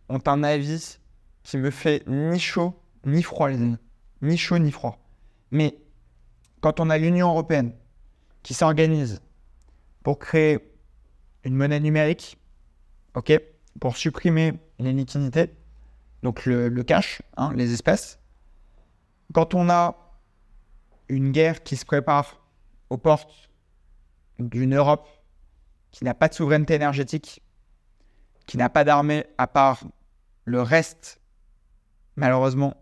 [0.08, 0.98] ont un avis
[1.42, 2.74] qui me fait ni chaud
[3.04, 3.76] ni froid, les amis.
[4.22, 4.98] Ni chaud ni froid.
[5.50, 5.78] Mais
[6.60, 7.72] quand on a l'Union européenne
[8.42, 9.22] qui s'organise
[10.02, 10.58] pour créer
[11.44, 12.38] une monnaie numérique,
[13.14, 13.40] ok,
[13.80, 15.54] pour supprimer les liquidités,
[16.22, 18.18] donc le, cash, hein, les espèces.
[19.32, 20.07] Quand on a
[21.08, 22.40] une guerre qui se prépare
[22.90, 23.50] aux portes
[24.38, 25.08] d'une Europe
[25.90, 27.42] qui n'a pas de souveraineté énergétique,
[28.46, 29.84] qui n'a pas d'armée à part
[30.44, 31.20] le reste,
[32.16, 32.74] malheureusement,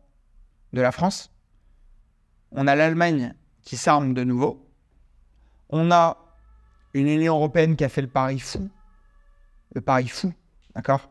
[0.73, 1.33] de la France.
[2.53, 4.69] On a l'Allemagne qui s'arme de nouveau.
[5.71, 6.19] On a
[6.95, 8.71] une Union européenne qui a fait le pari fou,
[9.75, 10.33] le pari fou
[10.75, 11.11] d'accord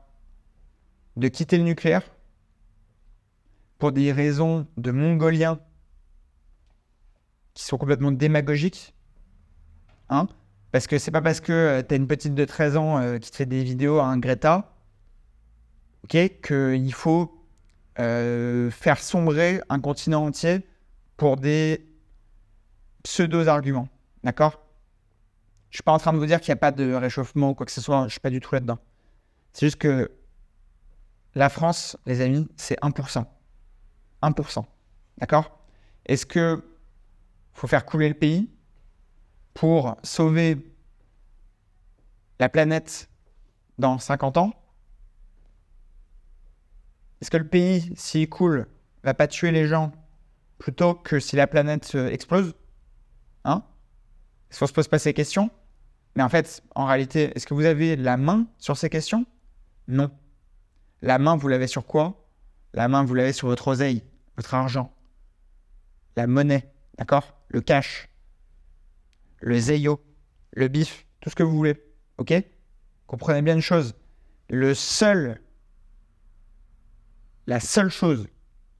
[1.17, 2.03] De quitter le nucléaire
[3.77, 5.59] pour des raisons de mongoliens
[7.55, 8.93] qui sont complètement démagogiques.
[10.09, 10.27] Hein
[10.75, 13.17] parce que c'est pas parce que euh, tu as une petite de 13 ans euh,
[13.17, 14.73] qui te fait des vidéos à un Greta,
[16.03, 17.33] ok, qu'il faut
[17.97, 20.67] euh, faire sombrer un continent entier
[21.15, 21.87] pour des
[23.03, 23.87] pseudo-arguments.
[24.25, 24.59] D'accord?
[25.69, 27.55] Je suis pas en train de vous dire qu'il n'y a pas de réchauffement ou
[27.55, 28.79] quoi que ce soit, je suis pas du tout là-dedans.
[29.53, 30.11] C'est juste que
[31.35, 33.23] la France, les amis, c'est 1%.
[34.23, 34.65] 1%.
[35.19, 35.57] D'accord?
[36.05, 36.61] Est-ce que
[37.55, 38.49] faut faire couler le pays
[39.53, 40.57] pour sauver
[42.39, 43.09] la planète
[43.77, 44.51] dans 50 ans.
[47.21, 48.67] Est-ce que le pays, s'il coule,
[49.03, 49.91] va pas tuer les gens
[50.57, 52.53] plutôt que si la planète explose?
[53.45, 53.63] Hein?
[54.51, 55.49] Est-ce qu'on se pose pas ces questions?
[56.15, 59.25] Mais en fait, en réalité, est-ce que vous avez la main sur ces questions?
[59.87, 60.11] Non.
[61.01, 62.25] La main, vous l'avez sur quoi?
[62.73, 64.03] La main, vous l'avez sur votre oseille,
[64.35, 64.93] votre argent,
[66.17, 67.34] la monnaie, d'accord?
[67.47, 68.09] Le cash,
[69.39, 70.03] le zeyo,
[70.51, 71.75] le bif, tout ce que vous voulez.
[72.17, 72.33] Ok?
[73.07, 73.93] Comprenez bien une chose.
[74.49, 75.41] Le seul,
[77.47, 78.27] la seule chose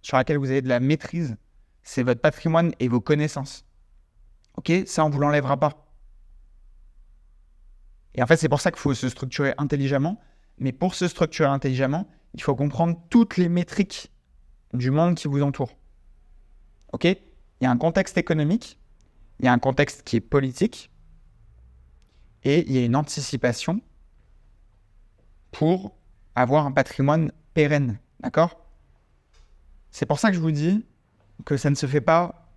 [0.01, 1.37] sur laquelle vous avez de la maîtrise,
[1.83, 3.65] c'est votre patrimoine et vos connaissances.
[4.57, 4.71] Ok?
[4.85, 5.87] Ça, on ne vous l'enlèvera pas.
[8.13, 10.19] Et en fait, c'est pour ça qu'il faut se structurer intelligemment
[10.57, 14.11] mais pour se structurer intelligemment, il faut comprendre toutes les métriques
[14.73, 15.77] du monde qui vous entoure.
[16.93, 17.07] OK?
[17.59, 18.79] Il y a un contexte économique,
[19.39, 20.91] il y a un contexte qui est politique,
[22.43, 23.81] et il y a une anticipation
[25.51, 25.95] pour
[26.35, 27.99] avoir un patrimoine pérenne.
[28.19, 28.59] D'accord?
[29.89, 30.85] C'est pour ça que je vous dis
[31.45, 32.51] que ça ne se fait pas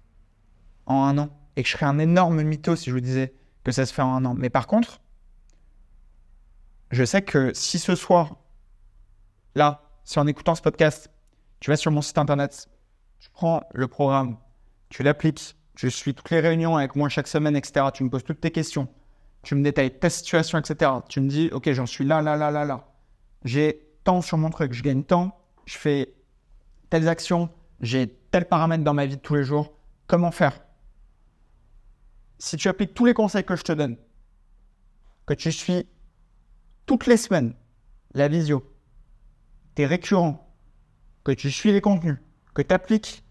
[0.87, 1.31] en un an.
[1.57, 3.35] Et que je serais un énorme mytho si je vous disais
[3.65, 4.35] que ça se fait en un an.
[4.35, 5.01] Mais par contre,
[6.91, 8.37] je sais que si ce soir,
[9.55, 11.11] là, si en écoutant ce podcast,
[11.61, 12.69] tu vas sur mon site internet,
[13.19, 14.39] tu prends le programme,
[14.89, 17.87] tu l'appliques, je suis toutes les réunions avec moi chaque semaine, etc.
[17.93, 18.89] Tu me poses toutes tes questions,
[19.43, 20.91] tu me détailles ta situation, etc.
[21.09, 22.89] Tu me dis, ok, j'en suis là, là, là, là, là.
[23.45, 26.15] J'ai tant sur mon truc, je gagne tant, je fais
[26.91, 29.75] telles actions, j'ai tel paramètre dans ma vie de tous les jours.
[30.07, 30.61] Comment faire?
[32.39, 33.97] Si tu appliques tous les conseils que je te donne,
[35.27, 35.87] que tu suis
[36.87, 37.55] toutes les semaines,
[38.15, 38.65] la visio,
[39.77, 40.49] tu es récurrent,
[41.25, 42.17] que tu suis les contenus,
[42.55, 43.23] que tu appliques,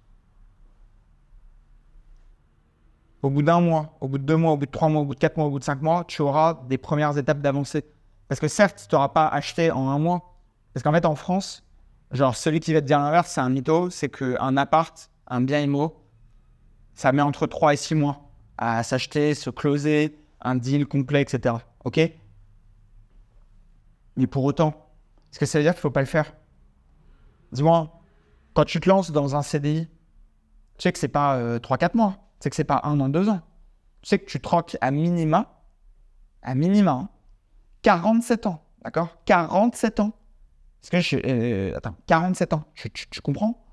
[3.23, 5.05] au bout d'un mois, au bout de deux mois, au bout de trois mois, au
[5.05, 7.83] bout de quatre mois, au bout de cinq mois, tu auras des premières étapes d'avancée.
[8.27, 10.35] Parce que certes, tu n'auras pas acheté en un mois.
[10.73, 11.63] Parce qu'en fait, en France,
[12.11, 15.61] genre, celui qui va te dire l'inverse, c'est un mytho, c'est qu'un appart, un bien
[15.61, 16.03] immo,
[16.93, 21.55] ça met entre trois et six mois à s'acheter, se closer, un deal complet, etc.
[21.83, 21.99] Ok?
[24.15, 24.89] Mais pour autant,
[25.31, 26.33] est-ce que ça veut dire qu'il ne faut pas le faire
[27.51, 28.01] Dis-moi,
[28.53, 32.26] quand tu te lances dans un CDI, tu sais que c'est pas 3-4 euh, mois,
[32.39, 33.41] tu sais que c'est pas 1 an, 2 ans.
[34.01, 35.61] Tu sais que tu troques à minima,
[36.41, 37.09] à minima,
[37.81, 39.17] 47 hein, ans, d'accord?
[39.25, 40.13] 47 ans.
[40.83, 43.65] Est-ce que je, euh, attends, 47 ans, tu, comprends?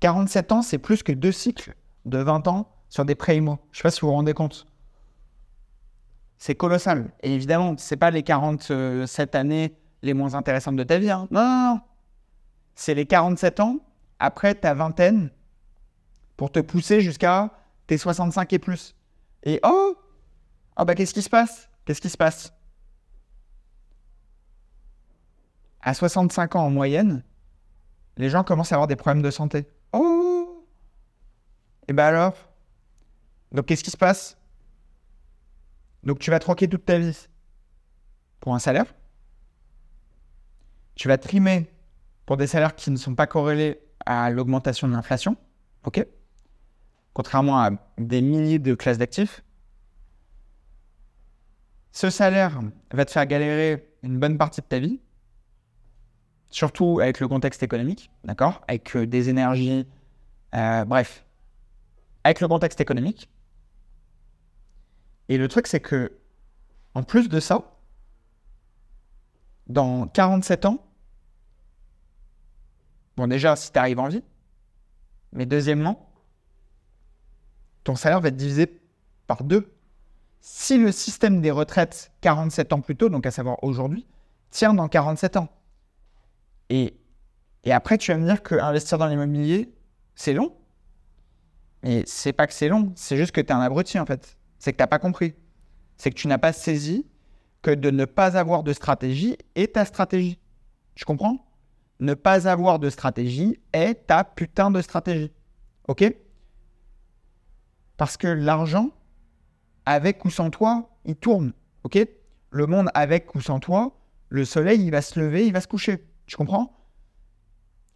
[0.00, 3.58] 47 ans, c'est plus que deux cycles de 20 ans sur des prêts IMO.
[3.72, 4.66] Je sais pas si vous vous rendez compte.
[6.38, 7.10] C'est colossal.
[7.22, 11.10] Et évidemment, c'est pas les 47 années les moins intéressantes de ta vie.
[11.10, 11.26] Hein.
[11.30, 11.80] Non, non, non.
[12.74, 13.78] C'est les 47 ans
[14.18, 15.30] après ta vingtaine
[16.36, 17.50] pour te pousser jusqu'à
[17.86, 18.94] tes 65 et plus.
[19.42, 19.96] Et oh,
[20.78, 21.68] oh bah qu'est-ce qui se passe?
[21.84, 22.52] Qu'est-ce qui se passe?
[25.80, 27.22] À 65 ans en moyenne,
[28.16, 29.68] les gens commencent à avoir des problèmes de santé.
[29.92, 30.66] Oh
[31.86, 32.34] Et ben alors?
[33.52, 34.36] Donc qu'est-ce qui se passe?
[36.02, 37.28] Donc tu vas troquer toute ta vie
[38.40, 38.92] pour un salaire.
[40.96, 41.70] Tu vas trimer
[42.24, 45.36] pour des salaires qui ne sont pas corrélés à l'augmentation de l'inflation.
[45.84, 46.04] OK
[47.16, 49.42] Contrairement à des milliers de classes d'actifs.
[51.90, 52.60] Ce salaire
[52.90, 55.00] va te faire galérer une bonne partie de ta vie,
[56.50, 58.60] surtout avec le contexte économique, d'accord?
[58.68, 59.86] Avec euh, des énergies,
[60.54, 61.24] euh, bref,
[62.22, 63.30] avec le contexte économique.
[65.30, 66.18] Et le truc, c'est que,
[66.92, 67.78] en plus de ça,
[69.68, 70.86] dans 47 ans,
[73.16, 74.22] bon, déjà, si tu arrives en vie,
[75.32, 76.05] mais deuxièmement,
[77.86, 78.80] ton salaire va être divisé
[79.28, 79.72] par deux.
[80.40, 84.06] Si le système des retraites 47 ans plus tôt, donc à savoir aujourd'hui,
[84.50, 85.48] tient dans 47 ans,
[86.68, 86.96] et,
[87.62, 89.72] et après tu vas me dire que investir dans l'immobilier,
[90.16, 90.52] c'est long.
[91.84, 94.36] Mais c'est pas que c'est long, c'est juste que tu es un abruti en fait.
[94.58, 95.34] C'est que tu n'as pas compris.
[95.96, 97.06] C'est que tu n'as pas saisi
[97.62, 100.40] que de ne pas avoir de stratégie est ta stratégie.
[100.96, 101.46] Tu comprends?
[102.00, 105.30] Ne pas avoir de stratégie est ta putain de stratégie.
[105.86, 106.04] Ok?
[107.96, 108.90] Parce que l'argent,
[109.84, 111.52] avec ou sans toi, il tourne.
[111.84, 111.98] Ok?
[112.50, 113.96] Le monde avec ou sans toi,
[114.28, 116.04] le soleil, il va se lever, il va se coucher.
[116.26, 116.72] Tu comprends?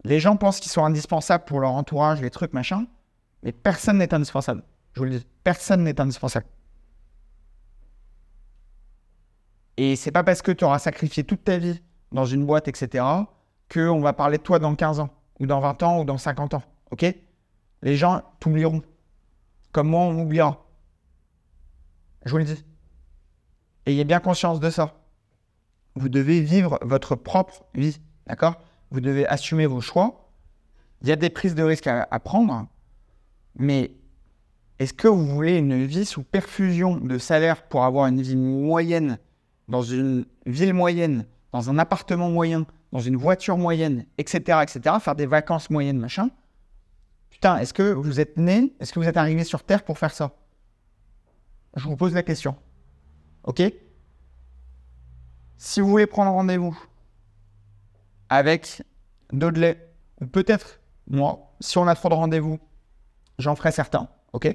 [0.05, 2.87] Les gens pensent qu'ils sont indispensables pour leur entourage, les trucs, machin.
[3.43, 4.63] Mais personne n'est indispensable.
[4.93, 6.47] Je vous le dis, personne n'est indispensable.
[9.77, 11.83] Et c'est pas parce que tu auras sacrifié toute ta vie
[12.13, 13.05] dans une boîte, etc.,
[13.73, 16.55] qu'on va parler de toi dans 15 ans, ou dans 20 ans, ou dans 50
[16.55, 16.63] ans.
[16.91, 17.07] OK?
[17.83, 18.83] Les gens t'oublieront.
[19.73, 20.67] Comme moi, on m'oubliera.
[22.25, 22.65] Je vous le dis.
[23.87, 24.95] Ayez bien conscience de ça.
[25.95, 28.01] Vous devez vivre votre propre vie.
[28.27, 28.61] D'accord?
[28.91, 30.31] Vous devez assumer vos choix.
[31.03, 32.67] Il y a des prises de risques à, à prendre.
[33.57, 33.93] Mais
[34.79, 39.19] est-ce que vous voulez une vie sous perfusion de salaire pour avoir une vie moyenne
[39.69, 45.15] dans une ville moyenne, dans un appartement moyen, dans une voiture moyenne, etc., etc., faire
[45.15, 46.31] des vacances moyennes, machin?
[47.41, 50.13] Putain, est-ce que vous êtes né, est-ce que vous êtes arrivé sur Terre pour faire
[50.13, 50.33] ça?
[51.75, 52.55] Je vous pose la question.
[53.45, 53.63] Ok?
[55.57, 56.79] Si vous voulez prendre rendez-vous
[58.29, 58.83] avec
[59.33, 62.59] Dudley, ou peut-être moi, si on a trop de rendez-vous,
[63.39, 64.55] j'en ferai certains, ok?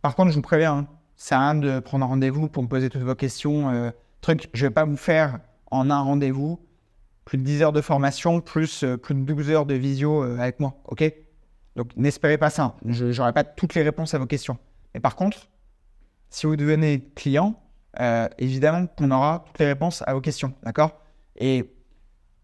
[0.00, 3.02] Par contre, je vous préviens, hein, c'est rien de prendre rendez-vous pour me poser toutes
[3.02, 3.68] vos questions.
[3.68, 3.90] Euh,
[4.22, 6.58] truc, je vais pas vous faire en un rendez-vous
[7.26, 10.38] plus de 10 heures de formation, plus euh, plus de 12 heures de visio euh,
[10.38, 11.25] avec moi, ok?
[11.76, 14.58] Donc n'espérez pas ça, je n'aurai pas toutes les réponses à vos questions.
[14.94, 15.48] Mais par contre,
[16.30, 17.62] si vous devenez client,
[18.38, 21.00] évidemment qu'on aura toutes les réponses à vos questions, d'accord?
[21.36, 21.70] Et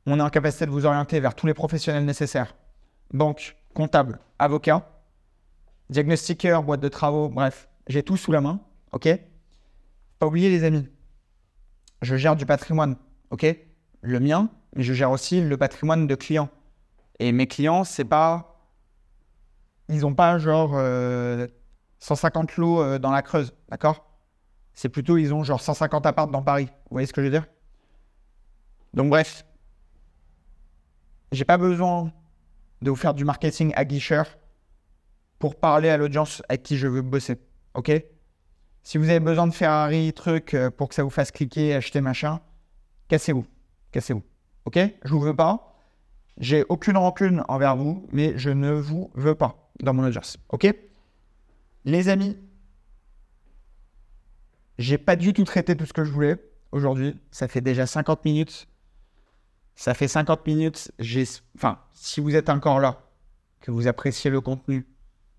[0.07, 2.55] on est en capacité de vous orienter vers tous les professionnels nécessaires.
[3.13, 4.89] Banque, comptable, avocat,
[5.89, 8.61] diagnostiqueur, boîte de travaux, bref, j'ai tout sous la main,
[8.93, 9.09] ok?
[10.19, 10.89] Pas oublier les amis,
[12.03, 12.97] je gère du patrimoine,
[13.31, 13.47] ok?
[14.03, 16.51] Le mien, mais je gère aussi le patrimoine de clients.
[17.19, 18.52] Et mes clients, c'est pas,
[19.93, 20.71] ils n'ont pas genre
[21.99, 24.05] 150 euh, lots euh, dans la Creuse, d'accord?
[24.75, 26.67] C'est plutôt ils ont genre 150 apparts dans Paris.
[26.67, 27.47] Vous voyez ce que je veux dire?
[28.95, 29.45] Donc bref,
[31.31, 32.13] j'ai pas besoin
[32.81, 34.27] de vous faire du marketing à guicheur
[35.39, 37.41] pour parler à l'audience avec qui je veux bosser.
[37.75, 37.91] OK?
[38.83, 42.01] Si vous avez besoin de Ferrari, truc, euh, pour que ça vous fasse cliquer, acheter
[42.01, 42.41] machin,
[43.09, 43.47] cassez-vous.
[43.93, 44.23] Cassez-vous.
[44.65, 44.79] OK?
[45.05, 45.77] Je vous veux pas.
[46.39, 50.39] J'ai aucune rancune envers vous, mais je ne vous veux pas dans mon audience.
[50.51, 50.73] OK?
[51.85, 52.37] Les amis,
[54.79, 56.37] j'ai pas du tout traité tout ce que je voulais
[56.71, 57.21] aujourd'hui.
[57.31, 58.69] Ça fait déjà 50 minutes.
[59.75, 60.93] Ça fait 50 minutes.
[61.57, 63.09] Enfin, si vous êtes encore là,
[63.61, 64.87] que vous appréciez le contenu,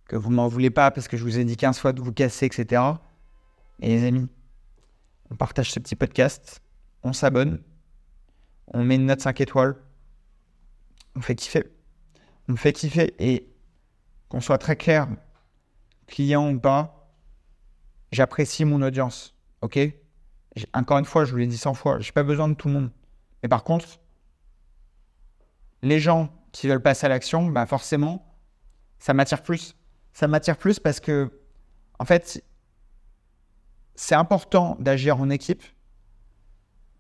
[0.08, 2.14] que vous m'en voulez pas parce que je vous ai dit 15 fois de vous
[2.14, 2.82] casser, etc.
[3.82, 4.28] Et les amis,
[5.30, 6.62] on partage ce petit podcast,
[7.04, 7.62] on s'abonne,
[8.68, 9.76] on met une note 5 étoiles,
[11.16, 11.64] on fait kiffer.
[12.48, 13.53] On fait kiffer et
[14.34, 15.08] qu'on soit très clair,
[16.08, 17.08] client ou pas,
[18.12, 19.36] j'apprécie mon audience.
[19.62, 19.78] Ok?
[20.74, 22.74] Encore une fois, je vous l'ai dit 100 fois, j'ai pas besoin de tout le
[22.74, 22.92] monde.
[23.44, 24.00] Mais par contre,
[25.84, 28.36] les gens qui veulent passer à l'action, bah forcément,
[28.98, 29.76] ça m'attire plus.
[30.14, 31.32] Ça m'attire plus parce que,
[32.00, 32.44] en fait,
[33.94, 35.62] c'est important d'agir en équipe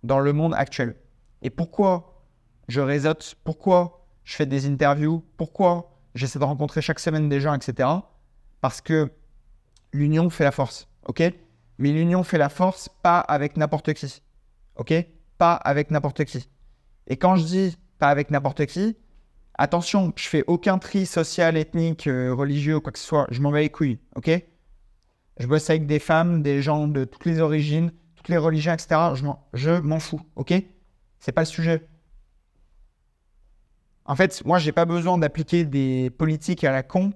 [0.03, 0.97] dans le monde actuel.
[1.41, 2.27] Et pourquoi
[2.67, 3.37] je réseaute?
[3.43, 5.25] Pourquoi je fais des interviews?
[5.35, 7.89] Pourquoi j'essaie de rencontrer chaque semaine des gens, etc.
[8.61, 9.11] Parce que
[9.91, 11.23] l'union fait la force, ok?
[11.77, 14.21] Mais l'union fait la force pas avec n'importe qui,
[14.75, 14.93] ok?
[15.37, 16.49] Pas avec n'importe qui.
[17.07, 18.95] Et quand je dis pas avec n'importe qui,
[19.55, 23.27] attention, je fais aucun tri social, ethnique, euh, religieux, quoi que ce soit.
[23.29, 24.31] Je m'en bats les couilles, ok?
[25.39, 28.95] Je bosse avec des femmes, des gens de toutes les origines, toutes les religions, etc.
[29.53, 30.53] Je m'en fous, ok?
[31.19, 31.87] C'est pas le sujet.
[34.05, 37.13] En fait, moi, j'ai pas besoin d'appliquer des politiques à la con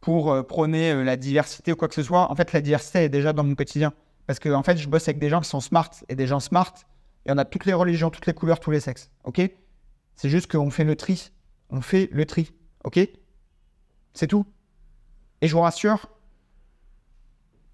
[0.00, 2.30] pour euh, prôner euh, la diversité ou quoi que ce soit.
[2.30, 3.92] En fait, la diversité est déjà dans mon quotidien.
[4.26, 5.90] Parce que, en fait, je bosse avec des gens qui sont smart.
[6.08, 6.72] Et des gens smart,
[7.26, 9.10] il y en a toutes les religions, toutes les couleurs, tous les sexes.
[9.24, 9.40] OK?
[10.14, 11.32] C'est juste qu'on fait le tri.
[11.70, 12.52] On fait le tri.
[12.84, 13.00] OK?
[14.14, 14.46] C'est tout.
[15.40, 16.08] Et je vous rassure,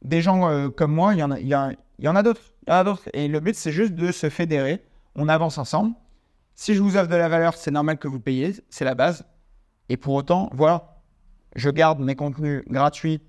[0.02, 2.54] des gens euh, comme moi, il y en a, en a d'autres.
[2.66, 3.08] Il y en a d'autres.
[3.12, 4.84] Et le but, c'est juste de se fédérer.
[5.16, 5.94] On avance ensemble.
[6.54, 9.24] Si je vous offre de la valeur, c'est normal que vous payiez, c'est la base.
[9.88, 11.00] Et pour autant, voilà,
[11.56, 13.20] je garde mes contenus gratuits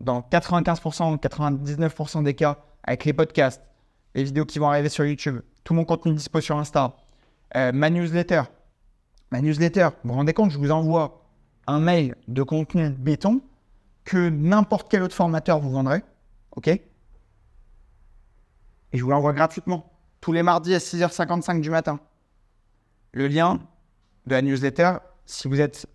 [0.00, 3.62] dans 95%, 99% des cas avec les podcasts,
[4.14, 6.96] les vidéos qui vont arriver sur YouTube, tout mon contenu dispo sur Insta,
[7.56, 8.42] euh, ma newsletter.
[9.30, 11.22] Ma newsletter, vous vous rendez compte, je vous envoie
[11.66, 13.42] un mail de contenu béton
[14.04, 16.02] que n'importe quel autre formateur vous vendrait.
[16.56, 16.66] OK?
[16.66, 16.82] Et
[18.92, 22.00] je vous l'envoie gratuitement tous les mardis à 6h55 du matin
[23.12, 23.60] le lien
[24.26, 25.86] de la newsletter, si vous êtes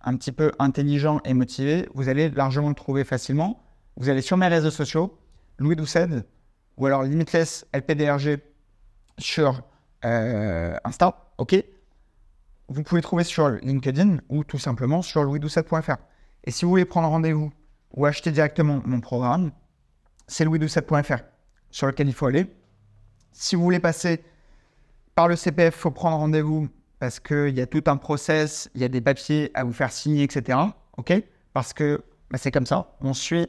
[0.00, 3.62] un petit peu intelligent et motivé, vous allez largement le trouver facilement.
[3.96, 5.18] Vous allez sur mes réseaux sociaux,
[5.58, 6.08] Louis Doucet,
[6.76, 8.40] ou alors Limitless LPDRG
[9.18, 9.62] sur
[10.04, 11.62] euh, Insta, ok
[12.68, 15.96] Vous pouvez trouver sur LinkedIn ou tout simplement sur louisdoucet.fr.
[16.44, 17.52] Et si vous voulez prendre rendez-vous
[17.94, 19.52] ou acheter directement mon programme,
[20.26, 21.22] c'est louisdoucet.fr
[21.70, 22.46] sur lequel il faut aller.
[23.32, 24.24] Si vous voulez passer
[25.14, 28.80] par le CPF, il faut prendre rendez-vous parce qu'il y a tout un process, il
[28.80, 30.58] y a des papiers à vous faire signer, etc.
[30.96, 31.12] OK?
[31.52, 32.96] Parce que bah, c'est comme ça.
[33.00, 33.48] On suit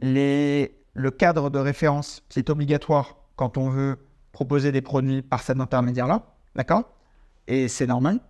[0.00, 3.98] le cadre de référence qui est obligatoire quand on veut
[4.32, 6.34] proposer des produits par cet intermédiaire-là.
[6.54, 6.84] D'accord?
[7.46, 8.20] Et c'est normal.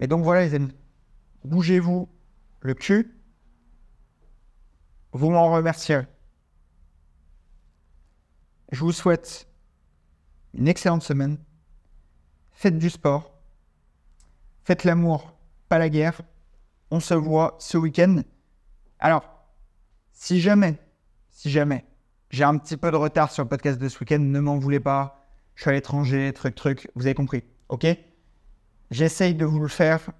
[0.00, 0.74] Et donc voilà, les amis.
[1.44, 2.08] Bougez-vous
[2.60, 3.14] le cul.
[5.12, 6.06] Vous m'en remercierez.
[8.70, 9.47] Je vous souhaite
[10.54, 11.38] une excellente semaine.
[12.52, 13.32] Faites du sport.
[14.64, 15.32] Faites l'amour,
[15.68, 16.20] pas la guerre.
[16.90, 18.22] On se voit ce week-end.
[18.98, 19.24] Alors,
[20.12, 20.78] si jamais,
[21.30, 21.84] si jamais,
[22.30, 24.80] j'ai un petit peu de retard sur le podcast de ce week-end, ne m'en voulez
[24.80, 25.24] pas.
[25.54, 26.90] Je suis à l'étranger, truc, truc.
[26.94, 27.86] Vous avez compris, ok?
[28.90, 30.10] J'essaye de vous le faire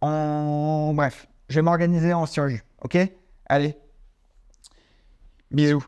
[0.00, 0.92] en...
[0.94, 2.98] Bref, je vais m'organiser en surjus, ok?
[3.46, 3.76] Allez,
[5.50, 5.84] bisous.